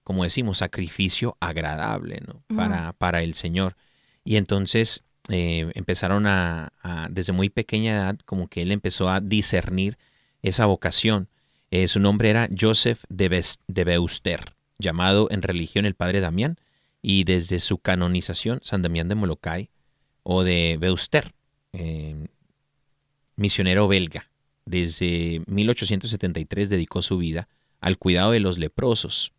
[0.03, 2.43] como decimos, sacrificio agradable, ¿no?
[2.55, 3.75] Para, para el Señor.
[4.25, 9.21] Y entonces eh, empezaron a, a- desde muy pequeña edad, como que él empezó a
[9.21, 9.97] discernir
[10.41, 11.29] esa vocación.
[11.71, 16.57] Eh, su nombre era Joseph de Beuster, llamado en religión el Padre Damián,
[17.07, 19.69] y desde su canonización, San Damián de Molokai,
[20.23, 21.35] o de Beuster,
[21.71, 22.15] eh,
[23.35, 24.31] misionero belga.
[24.65, 27.47] Desde 1873 dedicó su vida
[27.79, 29.33] al cuidado de los leprosos.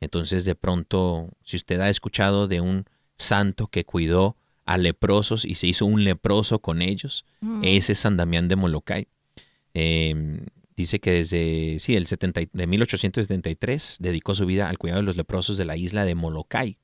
[0.00, 2.86] Entonces, de pronto, si usted ha escuchado de un
[3.18, 7.60] santo que cuidó a leprosos y se hizo un leproso con ellos, Ujú.
[7.62, 9.08] ese es San Damián de Molokai.
[9.74, 10.40] Eh,
[10.74, 15.06] dice que desde sí, el 70 y- de 1873 dedicó su vida al cuidado de
[15.06, 16.78] los leprosos de la isla de Molokai,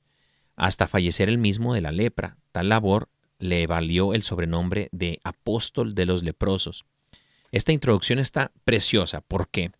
[0.57, 2.37] hasta fallecer el mismo de la lepra.
[2.51, 3.07] Tal labor
[3.39, 6.83] le valió el sobrenombre de apóstol de los leprosos.
[7.51, 9.21] Esta introducción está preciosa.
[9.21, 9.71] ¿Por qué?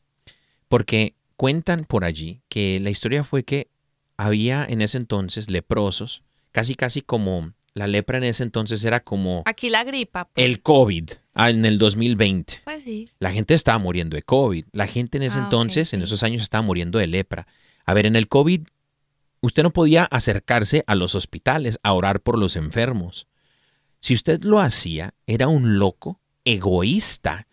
[0.70, 3.68] Porque cuentan por allí que la historia fue que
[4.16, 9.44] había en ese entonces leprosos, casi casi como la lepra en ese entonces era como
[9.46, 10.26] Aquí la gripa.
[10.30, 10.44] pues.
[10.46, 12.62] el COVID ah, en el 2020.
[12.64, 13.10] Pues sí.
[13.20, 14.66] La gente estaba muriendo de COVID.
[14.72, 16.04] La gente en ese Ah, entonces, en sí.
[16.06, 17.46] esos años, estaba muriendo de lepra.
[17.86, 18.62] A ver, en el COVID,
[19.48, 23.28] usted no podía acercarse a los hospitales a orar por los enfermos.
[24.00, 27.48] Si usted lo hacía, era un loco egoísta.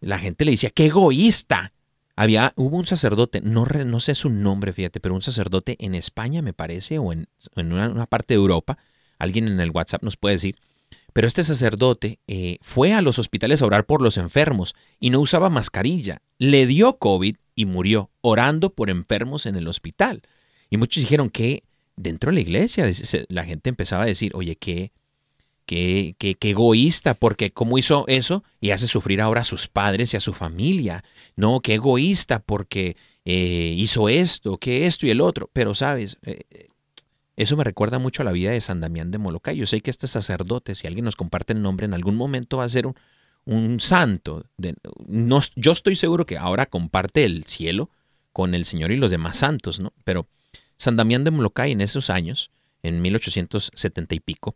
[0.00, 1.72] La gente le decía, ¡qué egoísta!
[2.14, 6.52] Había, hubo un sacerdote, no, sé su nombre, fíjate, pero un sacerdote en España, me
[6.52, 8.76] parece, o en, una parte de Europa,
[9.18, 10.56] alguien en el WhatsApp nos puede decir,
[11.12, 15.20] pero este sacerdote eh, fue a los hospitales a orar por los enfermos y no
[15.20, 16.22] usaba mascarilla.
[16.38, 20.22] Le dio COVID y murió orando por enfermos en el hospital.
[20.70, 21.62] Y muchos dijeron que
[21.96, 22.90] dentro de la iglesia
[23.28, 24.92] la gente empezaba a decir, oye, qué,
[25.66, 30.14] qué, qué, qué egoísta, porque cómo hizo eso y hace sufrir ahora a sus padres
[30.14, 31.04] y a su familia.
[31.36, 35.50] No, qué egoísta porque eh, hizo esto, que esto y el otro.
[35.52, 36.66] Pero sabes, Eh, eh,
[37.36, 39.56] eso me recuerda mucho a la vida de San Damián de Molokai.
[39.56, 42.64] Yo sé que este sacerdote, si alguien nos comparte el nombre, en algún momento va
[42.64, 42.96] a ser un,
[43.44, 44.44] un santo.
[44.56, 44.74] De-
[45.06, 47.90] no, yo estoy seguro que ahora comparte el cielo
[48.32, 49.92] con el Señor y los demás santos, ¿no?
[50.02, 50.26] Pero
[50.78, 52.50] San Damián de Molokai en esos años,
[52.82, 54.54] en 1870 y pico,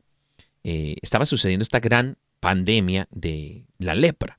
[0.64, 4.38] eh, estaba sucediendo esta gran pandemia de la lepra.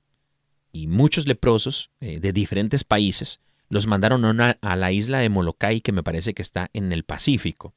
[0.72, 5.30] Y muchos leprosos eh, de diferentes países los mandaron a, una- a la isla de
[5.30, 7.74] Molokai, que me parece que está en el Pacífico.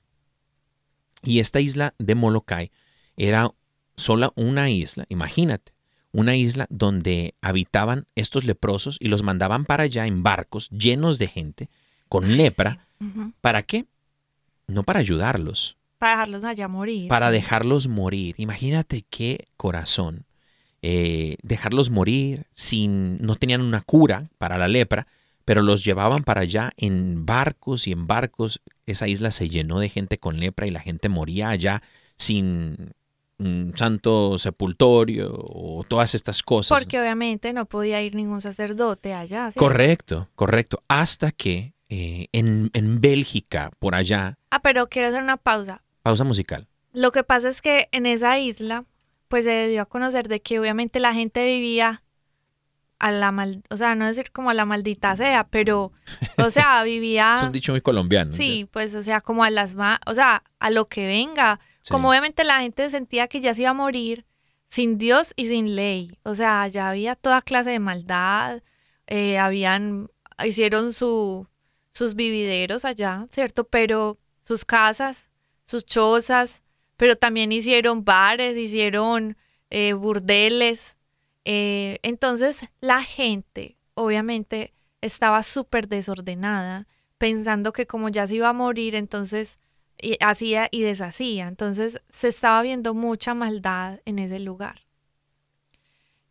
[1.23, 2.71] Y esta isla de Molokai
[3.16, 3.51] era
[3.97, 5.73] sola una isla, imagínate,
[6.12, 11.27] una isla donde habitaban estos leprosos y los mandaban para allá en barcos llenos de
[11.27, 11.69] gente
[12.09, 12.87] con lepra.
[13.40, 13.87] ¿Para qué?
[14.68, 17.09] No para ayudarlos, Para dejarlos allá morir.
[17.09, 18.35] para dejarlos morir.
[18.38, 20.24] Imagínate qué corazón.
[20.83, 25.07] eh, dejarlos morir sin, no tenían una cura para la lepra,
[25.44, 28.61] pero los llevaban para allá en barcos y en barcos.
[28.85, 31.83] Esa isla se llenó de gente con lepra y la gente moría allá
[32.18, 32.92] sin
[33.38, 36.79] un santo sepultorio o todas estas cosas.
[36.79, 39.50] Porque obviamente no podía ir ningún sacerdote allá.
[39.50, 39.59] ¿sí?
[39.59, 40.81] Correcto, correcto.
[40.88, 45.83] Hasta que eh, en, en Bélgica, por allá, Ah, pero quiero hacer una pausa.
[46.03, 46.66] pausa musical.
[46.92, 48.85] Lo que pasa es que en esa isla,
[49.29, 52.03] pues se dio a conocer de que obviamente la gente vivía
[52.99, 55.92] a la mal, o sea, no decir como a la maldita sea, pero,
[56.38, 58.31] o sea, Es vivía, un dicho muy colombiano.
[58.33, 58.37] Ah.
[58.37, 61.61] sí, pues, o sea, como a las, ma- o sea, a lo que venga.
[61.83, 61.92] Sí.
[61.92, 64.25] Como obviamente la gente sentía que ya se iba a morir
[64.66, 66.18] sin Dios y sin ley.
[66.22, 68.62] O sea, ya había toda clase de maldad,
[69.07, 70.09] eh, habían,
[70.44, 71.46] hicieron su,
[71.96, 73.64] sus vivideros allá, ¿cierto?
[73.64, 75.30] Pero sus casas,
[75.64, 76.62] sus chozas,
[76.98, 79.38] pero también hicieron bares, hicieron
[79.70, 80.98] eh, burdeles.
[81.46, 88.52] eh, entonces la gente, obviamente, estaba súper desordenada, pensando que como ya se iba a
[88.52, 89.59] morir, entonces
[89.98, 91.48] y hacía y deshacía.
[91.48, 94.80] Entonces se estaba viendo mucha maldad en ese lugar.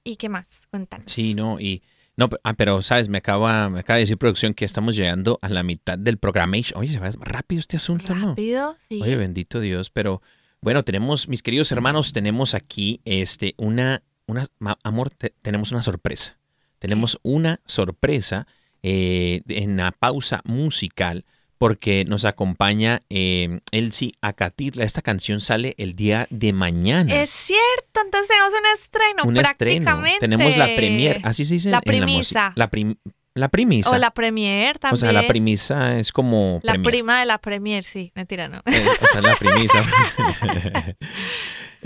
[0.03, 0.67] ¿Y qué más?
[0.69, 1.11] Cuéntanos.
[1.11, 1.81] Sí, no, y
[2.17, 5.39] no, pe- ah, pero sabes, me acaba, me acaba de decir producción que estamos llegando
[5.41, 6.57] a la mitad del programa.
[6.75, 8.29] Oye, se va rápido este asunto, ¿no?
[8.29, 9.01] Rápido, sí.
[9.01, 10.21] Oye, bendito Dios, pero
[10.61, 14.47] bueno, tenemos, mis queridos hermanos, tenemos aquí este una, una
[14.83, 16.37] amor, te- tenemos una sorpresa.
[16.79, 18.47] Tenemos una sorpresa
[18.83, 21.25] eh, en la pausa musical
[21.57, 24.83] porque nos acompaña eh, Elsie Acatitla.
[24.83, 27.21] Esta canción sale el día de mañana.
[27.21, 29.85] Es cierto, entonces tenemos un estreno un estreno.
[29.85, 30.19] prácticamente.
[30.19, 32.51] Tenemos la premier, así se dice La premisa.
[32.55, 32.95] La, prim-
[33.33, 33.89] la primisa.
[33.91, 34.93] O la premier también.
[34.93, 36.91] O sea, la premisa es como La premier.
[36.91, 38.11] prima de la premier, sí.
[38.15, 38.57] Mentira, no.
[38.65, 39.83] Eh, o sea, la premisa.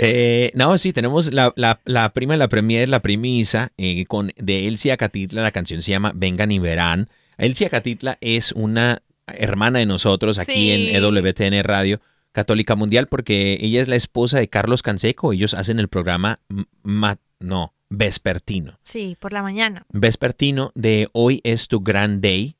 [0.01, 4.31] Eh, no, sí, tenemos la, la- la prima de la premier, la premisa, eh, con,
[4.37, 5.41] de Elsie Acatitla.
[5.41, 7.09] La canción se llama Vengan y Verán.
[7.37, 9.01] Elsie Acatitla es una
[9.37, 10.71] hermana de nosotros aquí Sí.
[10.71, 11.99] en EWTN Radio
[12.31, 15.33] Católica Mundial porque ella es la esposa de Carlos Canseco.
[15.33, 18.79] Ellos hacen el programa M- Ma- no, Vespertino.
[18.83, 19.85] Sí, por la mañana.
[19.91, 22.55] vespertino de Hoy es tu gran day.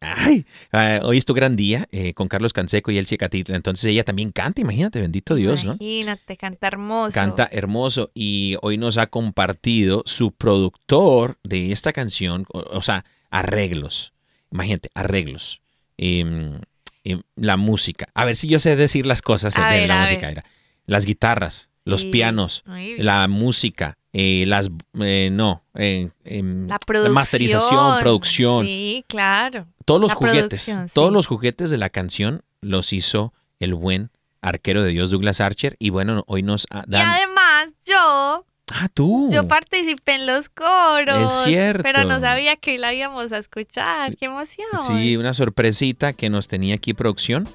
[0.00, 3.56] Ay, ah, hoy es tu gran día eh, con Carlos Canseco y Elsie Catitla.
[3.56, 5.72] Entonces ella también canta, imagínate, bendito Dios, ¿no?
[5.80, 7.14] Imagínate, canta hermoso.
[7.14, 13.06] Canta hermoso y hoy nos ha compartido su productor de esta canción, o, o sea,
[13.30, 14.12] arreglos.
[14.52, 15.62] Imagínate, arreglos.
[16.02, 16.58] Em,
[17.04, 18.08] em, la música.
[18.14, 20.30] A ver si yo sé decir las cosas A de ver, la música.
[20.30, 20.44] era.
[20.86, 22.10] Las guitarras, los Sí.
[22.10, 22.64] pianos,
[22.96, 27.12] la música, eh, las eh, no, eh, La producción.
[27.14, 29.66] masterización, producción, Sí, claro.
[29.84, 30.72] todos los la juguetes, sí.
[30.94, 35.76] todos los juguetes de la canción los hizo el buen arquero de Dios Douglas Archer
[35.78, 39.28] y bueno, hoy nos ah, Y dan además yo Ah, tú.
[39.32, 41.32] Yo participé en los coros.
[41.32, 41.82] Es cierto.
[41.82, 44.16] Pero no sabía que la íbamos a escuchar.
[44.16, 44.68] ¡Qué emoción!
[44.86, 47.48] Sí, una sorpresita que nos tenía aquí producción.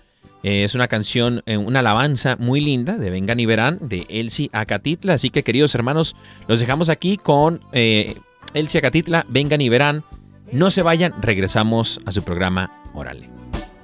[0.43, 4.49] Eh, es una canción, eh, una alabanza muy linda de Vengan y Verán de Elsie
[4.53, 5.13] Acatitla.
[5.13, 6.16] Así que, queridos hermanos,
[6.47, 8.16] los dejamos aquí con eh,
[8.53, 10.03] Elsie Acatitla, Vengan y Verán.
[10.51, 13.28] No se vayan, regresamos a su programa Órale.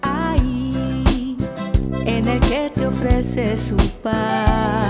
[0.04, 1.36] ahí,
[2.06, 4.81] en el que te ofrece su paz,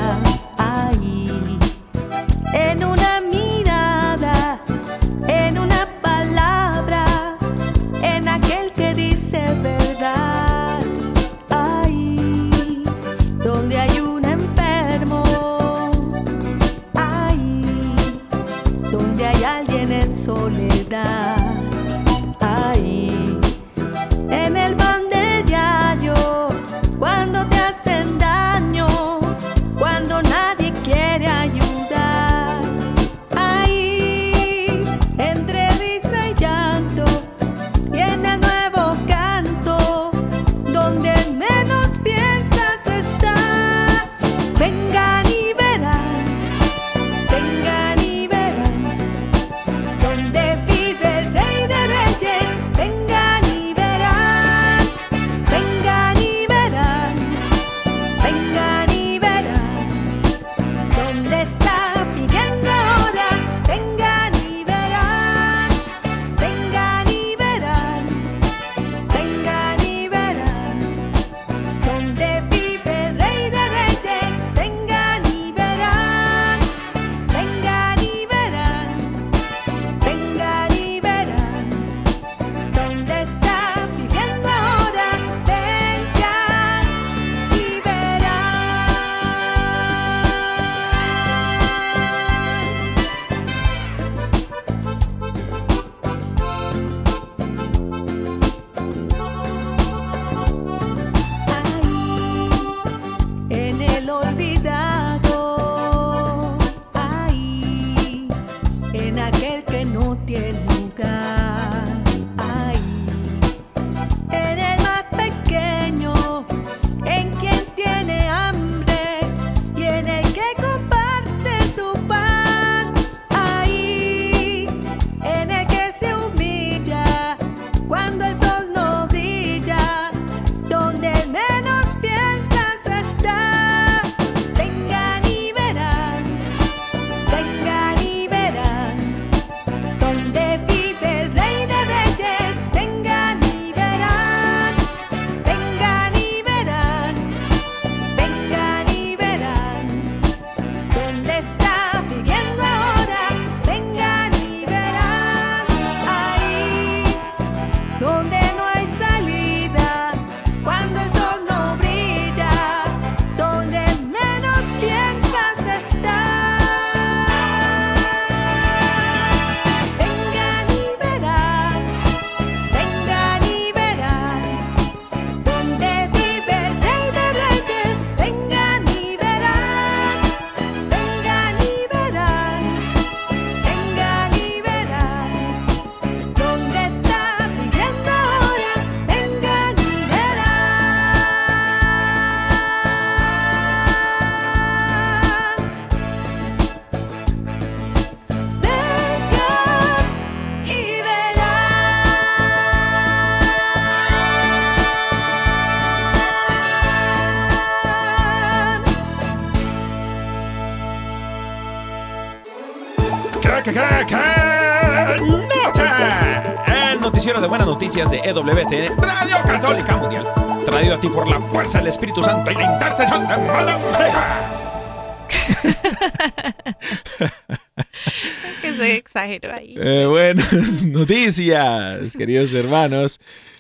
[217.22, 220.26] noticiero de buenas noticias de EWTN, Radio Católica Mundial.
[220.66, 223.84] Traído a ti por la fuerza del Espíritu Santo y la intercesión de Madame.
[228.64, 229.76] Que se exageró ahí.
[229.78, 233.20] Eh, buenas noticias, queridos hermanos.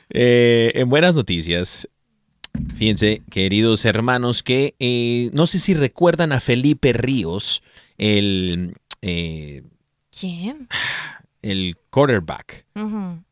[0.10, 1.88] Eh, en buenas noticias,
[2.76, 7.62] fíjense, queridos hermanos, que eh, no sé si recuerdan a Felipe Ríos,
[8.00, 9.62] el, eh,
[10.20, 10.68] ¿Quién?
[11.42, 12.66] El quarterback.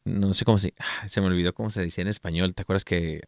[0.05, 0.73] No sé cómo se...
[0.79, 2.53] ah, Se me olvidó cómo se decía en español.
[2.53, 3.21] ¿Te acuerdas que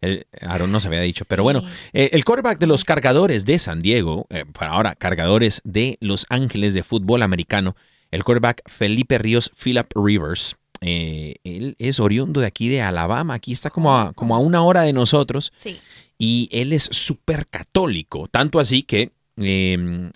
[0.00, 1.24] el, Aaron nos había dicho?
[1.26, 1.62] Pero bueno,
[1.92, 6.26] eh, el quarterback de los cargadores de San Diego, eh, para ahora cargadores de Los
[6.28, 7.76] Ángeles de fútbol americano,
[8.10, 10.56] el quarterback Felipe Ríos Philip Rivers.
[10.80, 13.34] eh, él es oriundo de aquí de Alabama.
[13.34, 15.52] Aquí está como a, como a una hora de nosotros.
[15.56, 15.78] Sí.
[16.18, 18.28] Y él es súper católico.
[18.28, 20.10] Tanto así que eh,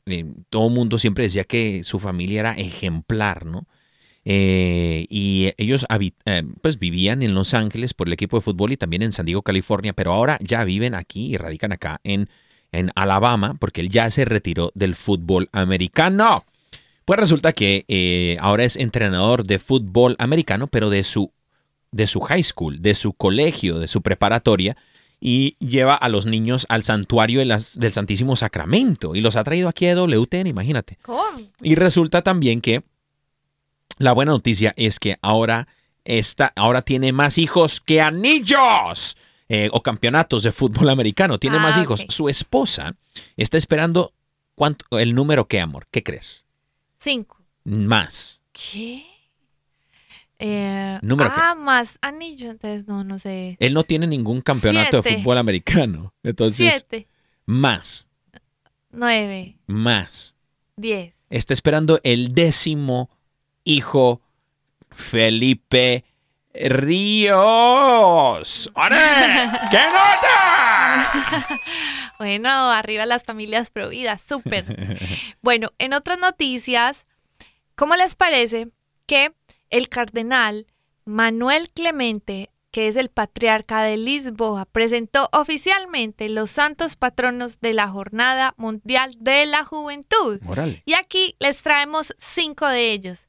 [0.50, 3.66] todo el mundo siempre decía que su familia era ejemplar, ¿no?
[4.26, 5.84] Eh, y ellos
[6.24, 9.26] eh, pues vivían en Los Ángeles por el equipo de fútbol y también en San
[9.26, 12.28] Diego, California, pero ahora ya viven aquí y radican acá en,
[12.72, 16.44] en Alabama porque él ya se retiró del fútbol americano.
[17.04, 21.30] Pues resulta que eh, ahora es entrenador de fútbol americano, pero de su,
[21.92, 24.74] de su high school, de su colegio, de su preparatoria,
[25.20, 29.44] y lleva a los niños al santuario de las- del Santísimo Sacramento y los ha
[29.44, 30.98] traído aquí a WTN, imagínate.
[31.02, 31.40] ¿Cómo?
[31.62, 32.82] Y resulta también que
[33.98, 35.68] la buena noticia es que ahora,
[36.04, 39.16] está, ahora tiene más hijos que anillos
[39.48, 41.38] eh, o campeonatos de fútbol americano.
[41.38, 42.02] Tiene Ah, más hijos.
[42.02, 42.10] ok.
[42.10, 42.96] Su esposa
[43.36, 44.12] está esperando
[44.54, 45.86] cuánto, el número que, amor.
[45.90, 46.46] ¿Qué crees?
[46.98, 47.38] Cinco.
[47.64, 48.40] Más.
[48.52, 49.04] ¿Qué?
[50.38, 53.56] Eh, ¿Número ah, más anillo, entonces no, no sé.
[53.60, 56.12] Él no tiene ningún campeonato de fútbol americano.
[56.22, 57.08] Entonces, Siete,
[57.46, 58.08] más,
[58.90, 60.34] nueve, más.
[60.76, 61.14] diez.
[61.30, 63.08] Está esperando el décimo
[63.64, 64.20] hijo
[64.90, 66.04] Felipe
[66.54, 67.34] Ríos.
[68.74, 68.96] ¡Ore!
[69.70, 71.60] ¡Qué nota!
[72.16, 74.64] Bueno, arriba las familias providas, súper.
[75.42, 77.06] bueno, en otras noticias,
[77.74, 78.68] ¿cómo les parece
[79.06, 79.34] que
[79.68, 80.68] el cardenal
[81.04, 87.88] Manuel Clemente, que es el patriarca de Lisboa, presentó oficialmente los santos patronos de la
[87.88, 90.40] Jornada Mundial de la Juventud?
[90.46, 90.84] Órale.
[90.86, 93.26] Y aquí les traemos cinco de ellos.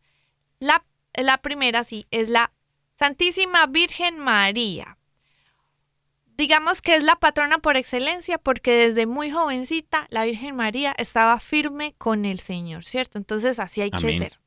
[0.66, 0.84] La,
[1.16, 2.52] la primera, sí, es la
[2.98, 4.98] Santísima Virgen María.
[6.38, 11.40] Digamos que es la patrona por excelencia porque desde muy jovencita la Virgen María estaba
[11.40, 13.18] firme con el Señor, ¿cierto?
[13.18, 14.40] Entonces así hay que ser.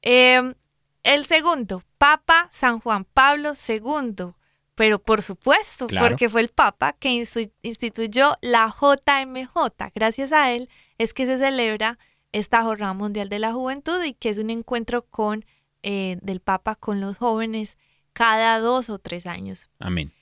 [0.00, 0.54] Eh,
[1.02, 4.32] el segundo, Papa San Juan Pablo II.
[4.74, 6.08] Pero por supuesto, Claro.
[6.08, 7.22] porque fue el Papa que
[7.62, 9.90] instituyó la JMJ.
[9.94, 11.98] Gracias a él es que se celebra
[12.32, 15.44] esta Jornada Mundial de la Juventud y que es un encuentro con
[15.82, 17.76] eh, del Papa con los jóvenes
[18.12, 19.68] cada dos o tres años.
[19.78, 20.12] Amén.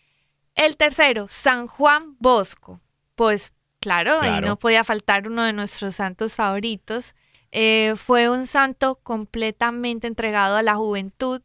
[0.55, 2.81] El tercero, San Juan Bosco.
[3.15, 7.15] Pues claro, ahí no podía faltar uno de nuestros santos favoritos.
[7.53, 11.41] Eh, fue un santo completamente entregado a la juventud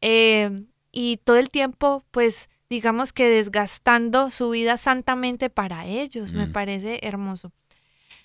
[0.00, 6.32] eh, y todo el tiempo, pues digamos que desgastando su vida santamente para ellos.
[6.32, 6.52] Me Mm.
[6.52, 7.52] parece hermoso.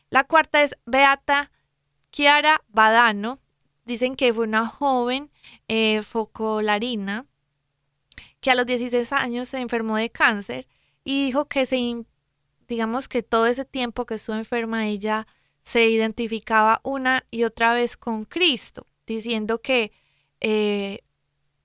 [0.10, 1.52] La cuarta es Beata
[2.12, 3.40] Chiara Badano.
[3.86, 5.32] Dicen que fue una joven
[5.68, 7.26] eh, focolarina
[8.40, 10.68] que a los 16 años se enfermó de cáncer
[11.04, 12.06] y dijo que se,
[12.68, 15.28] digamos que todo ese tiempo que estuvo enferma ella
[15.62, 19.92] se identificaba una y otra vez con Cristo, diciendo que,
[20.40, 21.00] eh,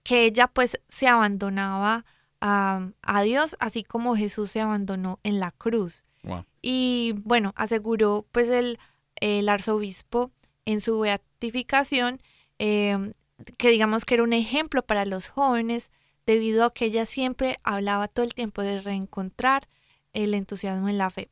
[0.02, 2.04] que ella pues se abandonaba
[2.40, 6.04] a, a Dios, así como Jesús se abandonó en la cruz.
[6.22, 6.44] Wow.
[6.60, 8.78] Y bueno, aseguró pues el,
[9.16, 10.30] el arzobispo
[10.64, 12.20] en su beatificación
[12.58, 13.12] eh,
[13.58, 15.90] que digamos que era un ejemplo para los jóvenes
[16.26, 19.68] debido a que ella siempre hablaba todo el tiempo de reencontrar
[20.12, 21.28] el entusiasmo en la fe.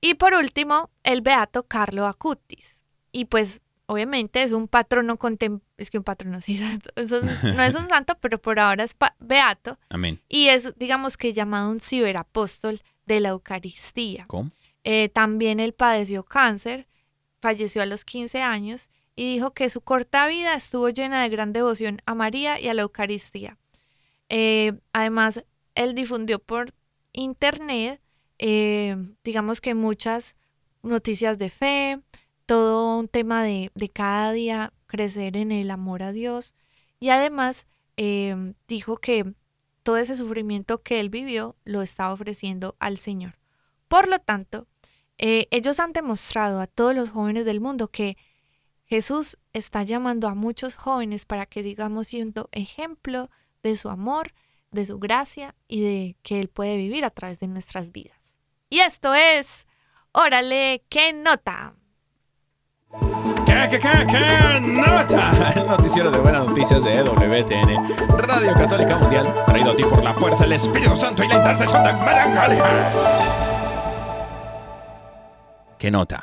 [0.00, 2.82] Y por último, el beato Carlo Acutis.
[3.12, 5.18] Y pues obviamente es un patrono
[5.76, 10.20] es que un patrono sí, no es un santo, pero por ahora es beato Amén.
[10.28, 14.26] y es digamos que llamado un ciberapóstol de la Eucaristía.
[14.28, 14.50] ¿Cómo?
[14.84, 16.88] Eh, también él padeció cáncer,
[17.40, 21.52] falleció a los 15 años y dijo que su corta vida estuvo llena de gran
[21.52, 23.58] devoción a María y a la Eucaristía.
[24.28, 26.72] Eh, además, él difundió por
[27.12, 28.00] internet,
[28.38, 30.36] eh, digamos que muchas
[30.82, 32.00] noticias de fe,
[32.46, 36.54] todo un tema de, de cada día crecer en el amor a Dios
[36.98, 37.66] y además
[38.66, 39.26] dijo que
[39.82, 43.39] todo ese sufrimiento que él vivió lo estaba ofreciendo al Señor.
[43.90, 44.68] Por lo tanto,
[45.18, 48.16] eh, ellos han demostrado a todos los jóvenes del mundo que
[48.84, 53.30] Jesús está llamando a muchos jóvenes para que sigamos siendo ejemplo
[53.64, 54.32] de su amor,
[54.70, 58.36] de su gracia y de que Él puede vivir a través de nuestras vidas.
[58.68, 59.66] Y esto es,
[60.12, 61.74] órale, qué nota.
[63.44, 65.52] ¿Qué, qué, qué, qué nota?
[65.56, 70.14] El noticiero de buenas noticias de WTN, Radio Católica Mundial, traído a ti por la
[70.14, 73.39] fuerza, el Espíritu Santo y la intercesión de María.
[75.80, 76.22] ¿Qué nota?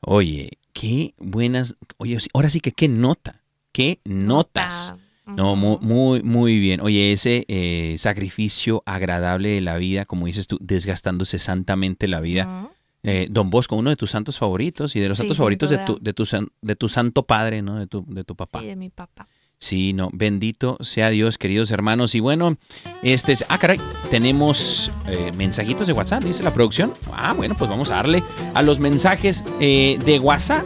[0.00, 1.76] Oye, qué buenas.
[1.98, 3.42] Oye, ahora sí que qué nota.
[3.70, 4.94] ¿Qué notas?
[5.26, 6.80] No, muy, muy, muy bien.
[6.80, 12.70] Oye, ese eh, sacrificio agradable de la vida, como dices tú, desgastándose santamente la vida.
[13.02, 15.78] Eh, Don Bosco, uno de tus santos favoritos y de los Sí, santos favoritos de
[15.78, 16.24] tu, de, tu,
[16.62, 17.78] de tu santo padre, ¿no?
[17.78, 18.60] De tu, de tu papá.
[18.60, 19.28] Sí, de mi papá.
[19.62, 22.16] Sí, no, bendito sea Dios, queridos hermanos.
[22.16, 22.56] Y bueno,
[23.04, 23.44] este es.
[23.48, 23.78] Ah, caray,
[24.10, 26.92] tenemos eh, mensajitos de WhatsApp, dice la producción.
[27.12, 30.64] Ah, bueno, pues vamos a darle a los mensajes eh, de WhatsApp.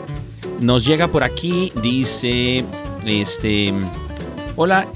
[0.61, 2.65] Nos llega por aquí, dice.
[3.05, 3.75] Este.
[4.57, 4.87] Hola,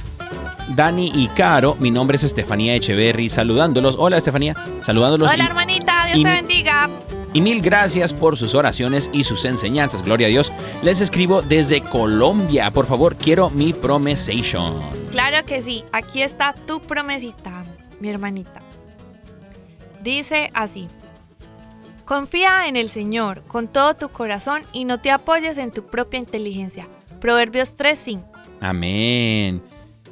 [0.74, 1.76] Dani y Caro.
[1.78, 3.96] Mi nombre es Estefanía Echeverry, saludándolos.
[3.98, 5.30] Hola, Estefanía, saludándolos.
[5.30, 6.88] Hola hermanita, Dios y- te bendiga.
[7.32, 10.02] Y mil gracias por sus oraciones y sus enseñanzas.
[10.02, 10.52] Gloria a Dios.
[10.82, 12.70] Les escribo desde Colombia.
[12.70, 14.80] Por favor, quiero mi promesation.
[15.10, 17.64] Claro que sí, aquí está tu promesita,
[18.00, 18.60] mi hermanita.
[20.02, 20.88] Dice así.
[22.04, 26.18] Confía en el Señor con todo tu corazón y no te apoyes en tu propia
[26.18, 26.88] inteligencia.
[27.20, 28.22] Proverbios 3:5.
[28.60, 29.62] Amén.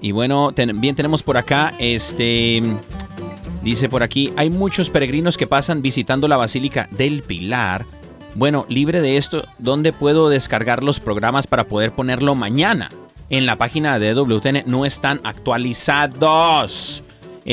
[0.01, 2.63] Y bueno, ten- bien tenemos por acá, este,
[3.69, 7.85] dice por aquí, hay muchos peregrinos que pasan visitando la Basílica del Pilar.
[8.35, 12.89] Bueno, libre de esto, ¿dónde puedo descargar los programas para poder ponerlo mañana?
[13.29, 17.05] En la página de WTN no están actualizados.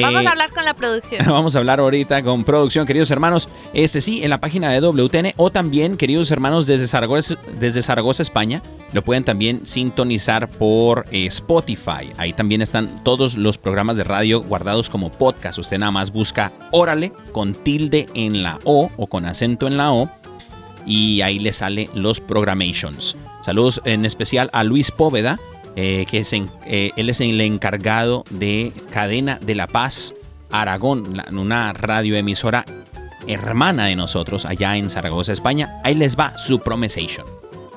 [0.02, 1.26] Vamos Eh, a hablar con la producción.
[1.28, 3.50] Vamos a hablar ahorita con producción, queridos hermanos.
[3.74, 8.22] Este sí, en la página de WTN o también, queridos hermanos, desde Zaragoza, desde Zaragoza
[8.24, 8.62] España,
[8.94, 12.12] lo pueden también sintonizar por eh, Spotify.
[12.18, 15.60] Ahí también están todos los programas de radio guardados como podcast.
[15.60, 19.92] Usted nada más busca Órale con tilde en la O o con acento en la
[19.92, 20.10] O
[20.86, 23.18] y ahí le sale los programations.
[23.42, 25.40] Saludos en especial a Luis Póveda,
[25.76, 30.14] eh, que es en- eh, él es el encargado de Cadena de la Paz
[30.52, 32.64] Aragón, una radioemisora
[33.28, 35.80] hermana de nosotros allá en Zaragoza, España.
[35.84, 37.26] Ahí les va su promesation.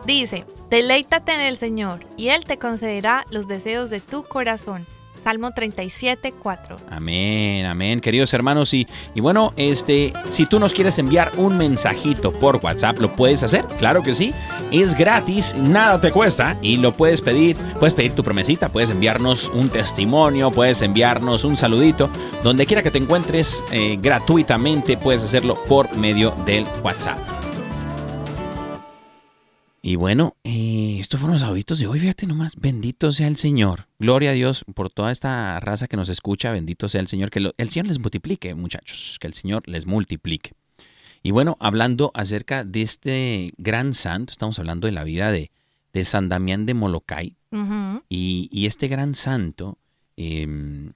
[0.06, 4.86] Dice, deleítate en el Señor y Él te concederá los deseos de tu corazón.
[5.28, 6.76] Salmo 37, 4.
[6.90, 8.72] Amén, amén, queridos hermanos.
[8.72, 13.42] Y, y bueno, este, si tú nos quieres enviar un mensajito por WhatsApp, ¿lo puedes
[13.42, 13.66] hacer?
[13.76, 14.32] Claro que sí.
[14.72, 17.58] Es gratis, nada te cuesta y lo puedes pedir.
[17.78, 22.08] Puedes pedir tu promesita, puedes enviarnos un testimonio, puedes enviarnos un saludito.
[22.42, 27.37] Donde quiera que te encuentres eh, gratuitamente, puedes hacerlo por medio del WhatsApp.
[29.80, 32.56] Y bueno, eh, estos fueron los saluditos de hoy, fíjate nomás.
[32.56, 33.86] Bendito sea el Señor.
[33.98, 36.50] Gloria a Dios por toda esta raza que nos escucha.
[36.50, 37.30] Bendito sea el Señor.
[37.30, 39.18] Que lo- el Señor les multiplique, muchachos.
[39.20, 40.52] Que el Señor les multiplique.
[41.22, 45.50] Y bueno, hablando acerca de este gran santo, estamos hablando de la vida de,
[45.92, 47.36] de San Damián de Molokai.
[48.08, 49.78] Y, y este gran santo,
[50.16, 50.92] em,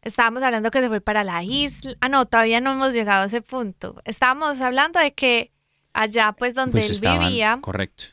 [0.00, 1.94] Estábamos hablando que se fue para la isla.
[2.00, 4.00] Ah, no, todavía no hemos llegado a ese punto.
[4.04, 5.52] Estábamos hablando de que
[5.94, 7.58] allá, pues, donde pues él estaban, vivía.
[7.60, 8.04] correcto,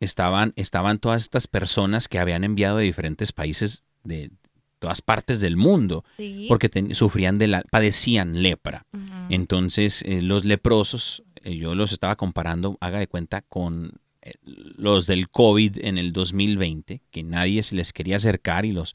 [0.00, 4.30] estaban, estaban todas estas personas que habían enviado de diferentes países, de
[4.78, 6.04] todas partes del mundo.
[6.16, 8.84] sí, porque ten- sufrían de la, padecían lepra.
[9.28, 13.92] Entonces, eh, los leprosos, eh, yo los estaba comparando, haga de cuenta, con
[14.22, 18.94] eh, los del COVID en el 2020, que nadie se les quería acercar y los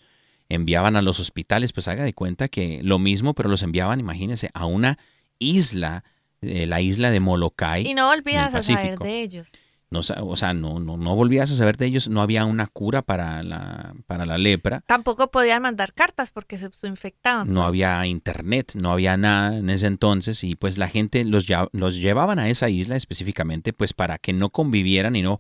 [0.50, 4.50] enviaban a los hospitales, pues haga de cuenta que lo mismo, pero los enviaban, imagínense,
[4.54, 4.98] a una
[5.40, 6.04] isla,
[6.42, 7.88] eh, la isla de Molokai.
[7.88, 9.52] Y no olvidas a saber de ellos.
[9.90, 13.02] No, o sea, no, no, no volvías a saber de ellos, no había una cura
[13.02, 14.84] para la, para la lepra.
[14.86, 17.54] Tampoco podían mandar cartas porque se infectaban.
[17.54, 21.96] no había internet, no había nada en ese entonces y pues la gente los, los
[21.96, 25.40] llevaban a esa isla específicamente pues para que no convivieran y no,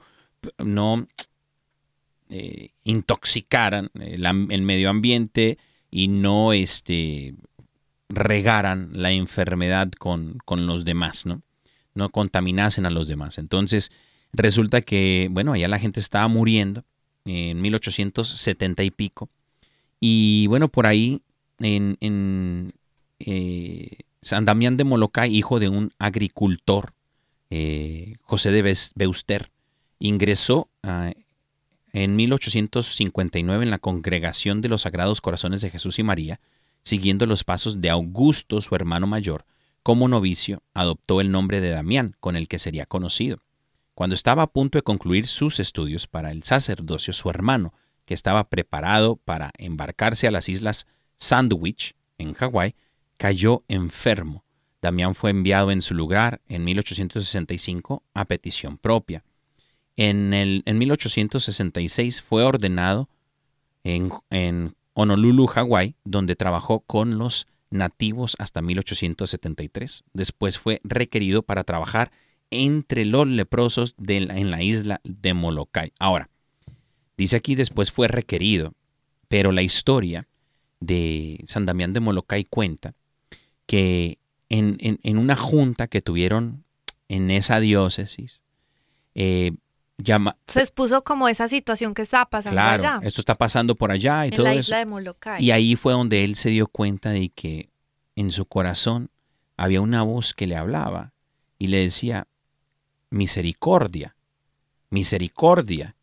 [0.59, 1.05] no
[2.29, 5.57] eh, intoxicaran el, el medio ambiente
[5.91, 7.35] y no este,
[8.09, 11.41] regaran la enfermedad con, con los demás, ¿no?
[11.93, 13.37] No contaminasen a los demás.
[13.37, 13.91] Entonces
[14.33, 16.83] resulta que, bueno, allá la gente estaba muriendo
[17.25, 19.29] en 1870 y pico.
[19.99, 21.21] Y bueno, por ahí
[21.59, 22.73] en, en,
[23.19, 26.93] eh, San Damián de Molokai, hijo de un agricultor,
[27.49, 29.51] eh, José de Beuster,
[29.99, 30.69] ingresó
[31.93, 36.39] en 1859 en la congregación de los Sagrados Corazones de Jesús y María,
[36.88, 39.45] siguiendo los pasos de Augusto, su hermano mayor.
[39.83, 43.43] Como novicio, adoptó el nombre de Damián, con el que sería conocido.
[43.93, 47.73] Cuando estaba a punto de concluir sus estudios para el sacerdocio, su hermano,
[48.05, 52.75] que estaba preparado para embarcarse a las islas Sandwich, en Hawái,
[53.17, 54.45] cayó enfermo.
[54.81, 59.23] Damián fue enviado en su lugar en 1865 a petición propia.
[59.97, 63.09] En, el, en 1866 fue ordenado
[63.83, 70.03] en, en Honolulu, Hawái, donde trabajó con los nativos hasta 1873.
[70.13, 72.11] Después fue requerido para trabajar
[72.49, 75.91] entre los leprosos en la isla de Molokai.
[75.99, 76.29] Ahora,
[77.15, 78.73] dice aquí después fue requerido,
[79.27, 80.27] pero la historia
[80.79, 82.95] de San Damián de Molokai cuenta
[83.67, 84.17] que
[84.49, 86.63] en, en- en una junta que tuvieron
[87.07, 88.41] en esa diócesis,
[89.13, 89.51] eh,
[89.97, 93.91] llama, Se expuso como esa situación que estaba pasando claro, allá, esto está pasando por
[93.91, 94.59] allá y en todo la eso.
[94.59, 95.43] isla de Molokai.
[95.43, 97.69] Y ahí fue donde él se dio cuenta de que
[98.15, 99.09] en su corazón
[99.57, 101.13] había una voz que le hablaba
[101.57, 102.27] y le decía,
[103.09, 104.15] misericordia,
[104.89, 105.95] misericordia.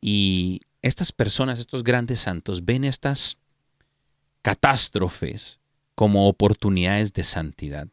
[0.00, 3.38] Y estas personas, estos grandes santos, ven estas
[4.42, 5.60] catástrofes
[5.94, 7.88] como oportunidades de santidad.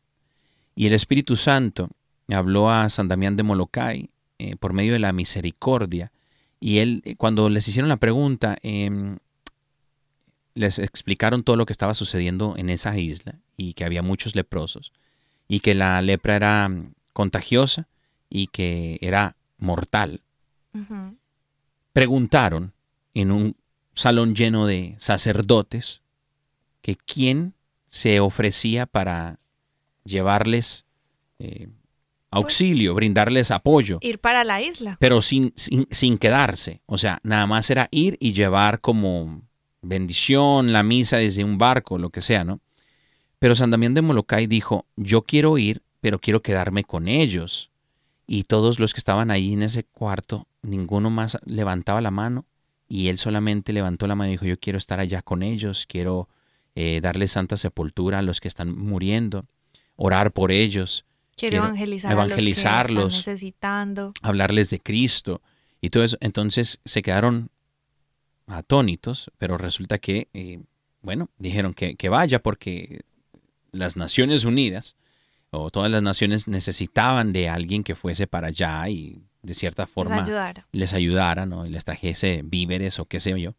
[0.75, 1.89] Y el Espíritu Santo
[2.29, 4.09] habló a San Damián de Molokai
[4.39, 6.11] eh, por medio de la misericordia.
[6.59, 9.17] Y él, eh, cuando les hicieron la pregunta, em,
[10.53, 14.91] les explicaron todo lo que estaba sucediendo en esa isla y que había muchos leprosos
[15.47, 17.87] y que la lepra era mm, contagiosa
[18.29, 20.21] y que era mortal.
[21.93, 22.73] Preguntaron
[23.13, 23.55] en un
[23.93, 26.01] salón lleno de sacerdotes
[26.81, 27.53] que quién
[27.89, 29.39] se ofrecía para
[30.03, 30.85] llevarles
[31.39, 31.69] eh,
[32.35, 34.97] auxilio, brindarles apoyo, Ir para la isla.
[34.99, 36.81] pero sin, sin, sin quedarse.
[36.85, 39.41] O sea, nada más era ir y llevar como
[39.81, 42.59] bendición, la misa desde un barco, lo que sea, ¿no?
[43.39, 47.71] Pero San Damián de Molokai dijo, yo quiero ir, pero quiero quedarme con ellos.
[48.27, 52.45] Y todos los que estaban ahí en ese cuarto, ninguno más levantaba la mano
[52.87, 56.27] y él solamente levantó la mano y dijo, yo quiero estar allá con ellos, quiero
[56.75, 59.45] eh, darle santa sepultura a los que están muriendo,
[59.95, 61.05] orar por ellos,
[61.37, 62.97] Quiero, Quiero evangelizar evangelizarlos.
[62.97, 64.13] a los que están necesitando.
[64.21, 65.41] hablarles de Cristo
[65.81, 66.17] y todo eso.
[66.21, 67.49] Entonces se quedaron
[68.47, 70.61] atónitos, pero resulta que, eh,
[71.01, 73.01] bueno, dijeron que, que vaya porque
[73.71, 74.95] las Naciones Unidas
[75.51, 79.91] o todas las naciones necesitaban de alguien que fuese para allá y de cierta Les
[79.91, 80.67] forma ayudara.
[80.71, 81.65] les ayudara, ¿no?
[81.65, 83.55] Y les trajese víveres o qué sé yo.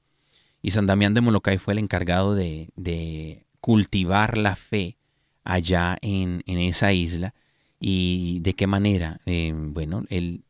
[0.63, 4.97] Y San Damián de Molokai fue el encargado de, de cultivar la fe
[5.45, 7.35] allá en, en esa isla.
[7.81, 9.21] ¿Y de qué manera?
[9.27, 10.45] Eh, bueno, él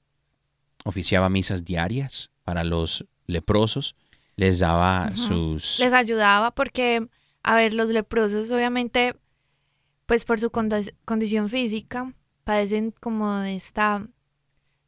[0.84, 3.96] oficiaba misas diarias para los leprosos,
[4.36, 5.80] les daba sus...
[5.80, 7.08] Les ayudaba porque,
[7.42, 9.16] a ver, los leprosos obviamente,
[10.06, 12.14] pues por su condi- condición física,
[12.44, 14.06] padecen como de esta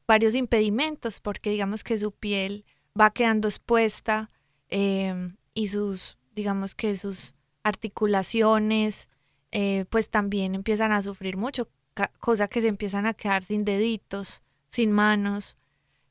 [0.07, 2.64] varios impedimentos, porque digamos que su piel
[2.99, 4.30] va quedando expuesta
[4.70, 7.34] eh, y sus, digamos que sus
[7.64, 9.09] articulaciones,
[9.51, 11.68] eh, pues también empiezan a sufrir mucho,
[12.07, 15.59] cosa que se empiezan a quedar sin deditos, sin manos,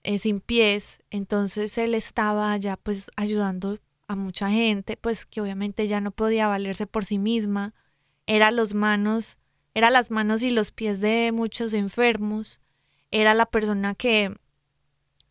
[0.03, 1.01] eh, sin pies.
[1.09, 6.47] Entonces él estaba ya pues ayudando a mucha gente, pues que obviamente ya no podía
[6.47, 7.73] valerse por sí misma.
[8.25, 9.37] Era los manos,
[9.73, 12.61] era las manos y los pies de muchos enfermos.
[13.11, 14.35] Era la persona que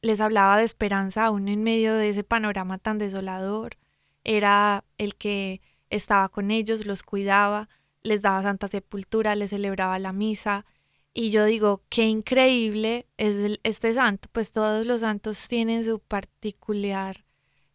[0.03, 3.77] les hablaba de esperanza aún en medio de ese panorama tan desolador.
[4.25, 7.69] Era el que estaba con ellos, los cuidaba,
[8.07, 10.65] les daba santa sepultura, les celebraba la misa.
[11.13, 14.29] Y yo digo, qué increíble es este santo.
[14.33, 17.25] Pues todos los santos tienen su particular,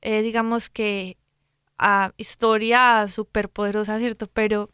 [0.01, 1.17] eh, digamos que,
[1.77, 4.27] ah, historia súper poderosa, ¿cierto?
[4.27, 4.69] Pero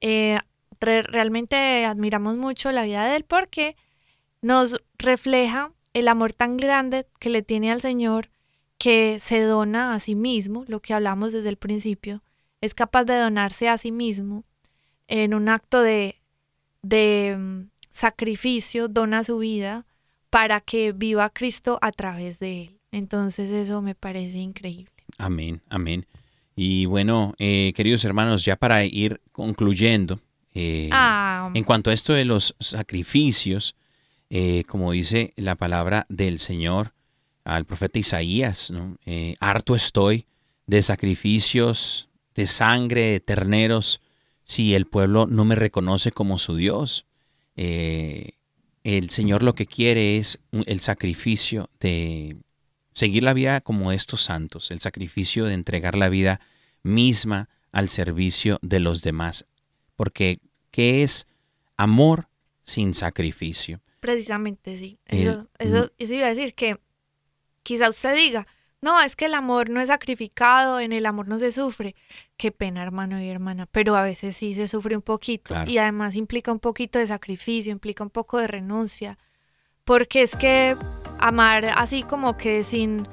[0.00, 0.38] eh,
[0.80, 3.76] re- realmente admiramos mucho la vida de él porque
[4.42, 8.30] nos refleja el amor tan grande que le tiene al Señor
[8.78, 12.22] que se dona a sí mismo, lo que hablamos desde el principio,
[12.62, 14.44] es capaz de donarse a sí mismo
[15.10, 16.16] en un acto de,
[16.82, 19.84] de mm, sacrificio, dona su vida
[20.30, 22.80] para que viva Cristo a través de él.
[22.92, 24.92] Entonces eso me parece increíble.
[25.18, 26.06] Amén, amén.
[26.56, 30.20] Y bueno, eh, queridos hermanos, ya para ir concluyendo,
[30.54, 33.76] eh, Ah, en cuanto a esto de los sacrificios,
[34.30, 36.92] eh, como dice la palabra del Señor
[37.44, 38.96] al profeta Isaías, ¿no?
[39.06, 40.26] Eh, harto estoy
[40.66, 44.00] de sacrificios, de sangre, de terneros,
[44.50, 47.06] si el pueblo no me reconoce como su Dios.
[47.54, 48.32] Eh,
[48.82, 52.36] el Señor lo que quiere es el sacrificio de
[52.92, 56.40] seguir la vida como estos santos, el sacrificio de entregar la vida
[56.82, 59.46] misma al servicio de los demás.
[59.94, 60.40] Porque,
[60.72, 61.28] ¿qué es
[61.76, 62.28] amor
[62.64, 63.80] sin sacrificio?
[64.00, 64.98] Precisamente, sí.
[65.06, 66.76] El- Eso, eso, eso iba a decir que
[67.62, 68.48] quizá usted diga,
[68.82, 71.94] no, es que el amor no es sacrificado, en el amor no se sufre.
[72.36, 75.70] Qué pena, hermano y hermana, pero a veces sí se sufre un poquito Claro.
[75.70, 79.18] y además implica un poquito de sacrificio, implica un poco de renuncia,
[79.84, 80.76] porque es que
[81.18, 83.06] amar así como que sin,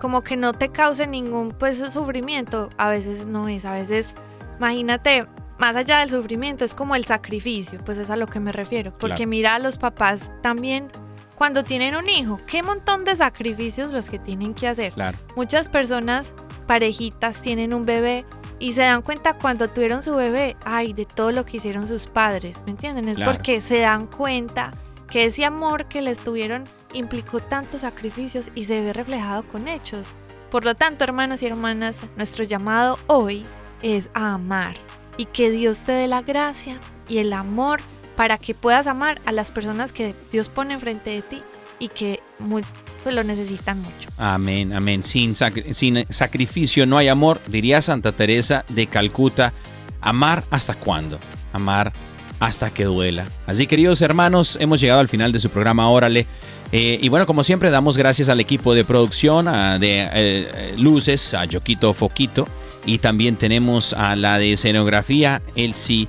[0.00, 4.14] como que no te cause ningún pues sufrimiento, a veces no es, a veces,
[4.58, 5.26] imagínate,
[5.58, 8.90] más allá del sufrimiento es como el sacrificio, pues es a lo que me refiero,
[8.98, 9.28] porque Claro.
[9.30, 10.88] mira a los papás también
[11.36, 14.92] cuando tienen un hijo, qué montón de sacrificios los que tienen que hacer.
[14.92, 16.34] Claro, Muchas personas,
[16.66, 18.24] parejitas, tienen un bebé
[18.58, 22.06] y se dan cuenta cuando tuvieron su bebé, ay, de todo lo que hicieron sus
[22.06, 23.08] padres, ¿me entienden?
[23.08, 23.32] Es Claro.
[23.32, 24.70] porque se dan cuenta
[25.10, 30.06] que ese amor que les tuvieron implicó tantos sacrificios y se ve reflejado con hechos.
[30.50, 33.44] Por lo tanto, hermanos y hermanas, nuestro llamado hoy
[33.82, 34.76] es a amar
[35.16, 36.78] y que Dios te dé la gracia
[37.08, 37.80] y el amor
[38.16, 41.42] para que puedas amar a las personas que Dios pone enfrente de ti
[41.78, 42.60] y que mu-
[43.02, 44.08] pues, lo necesitan mucho.
[44.16, 45.02] Amén, amén.
[45.04, 49.52] Sin, sacri- sin sacrificio no hay amor, diría Santa Teresa de Calcuta.
[50.00, 51.18] Amar hasta cuándo?
[51.52, 51.92] Amar
[52.40, 53.26] hasta que duela.
[53.46, 56.26] Así, queridos hermanos, hemos llegado al final de su programa Órale.
[56.72, 61.32] Eh, y bueno, como siempre, damos gracias al equipo de producción, de eh, eh, luces,
[61.34, 62.46] a Yoquito Foquito.
[62.86, 66.06] Y también tenemos a la de escenografía, Elsie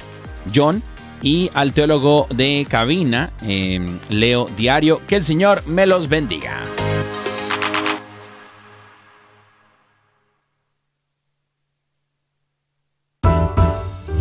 [0.54, 0.84] John.
[1.22, 5.02] Y al teólogo de cabina, eh, Leo Diario.
[5.08, 6.62] Que el Señor me los bendiga.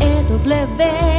[0.01, 1.14] EW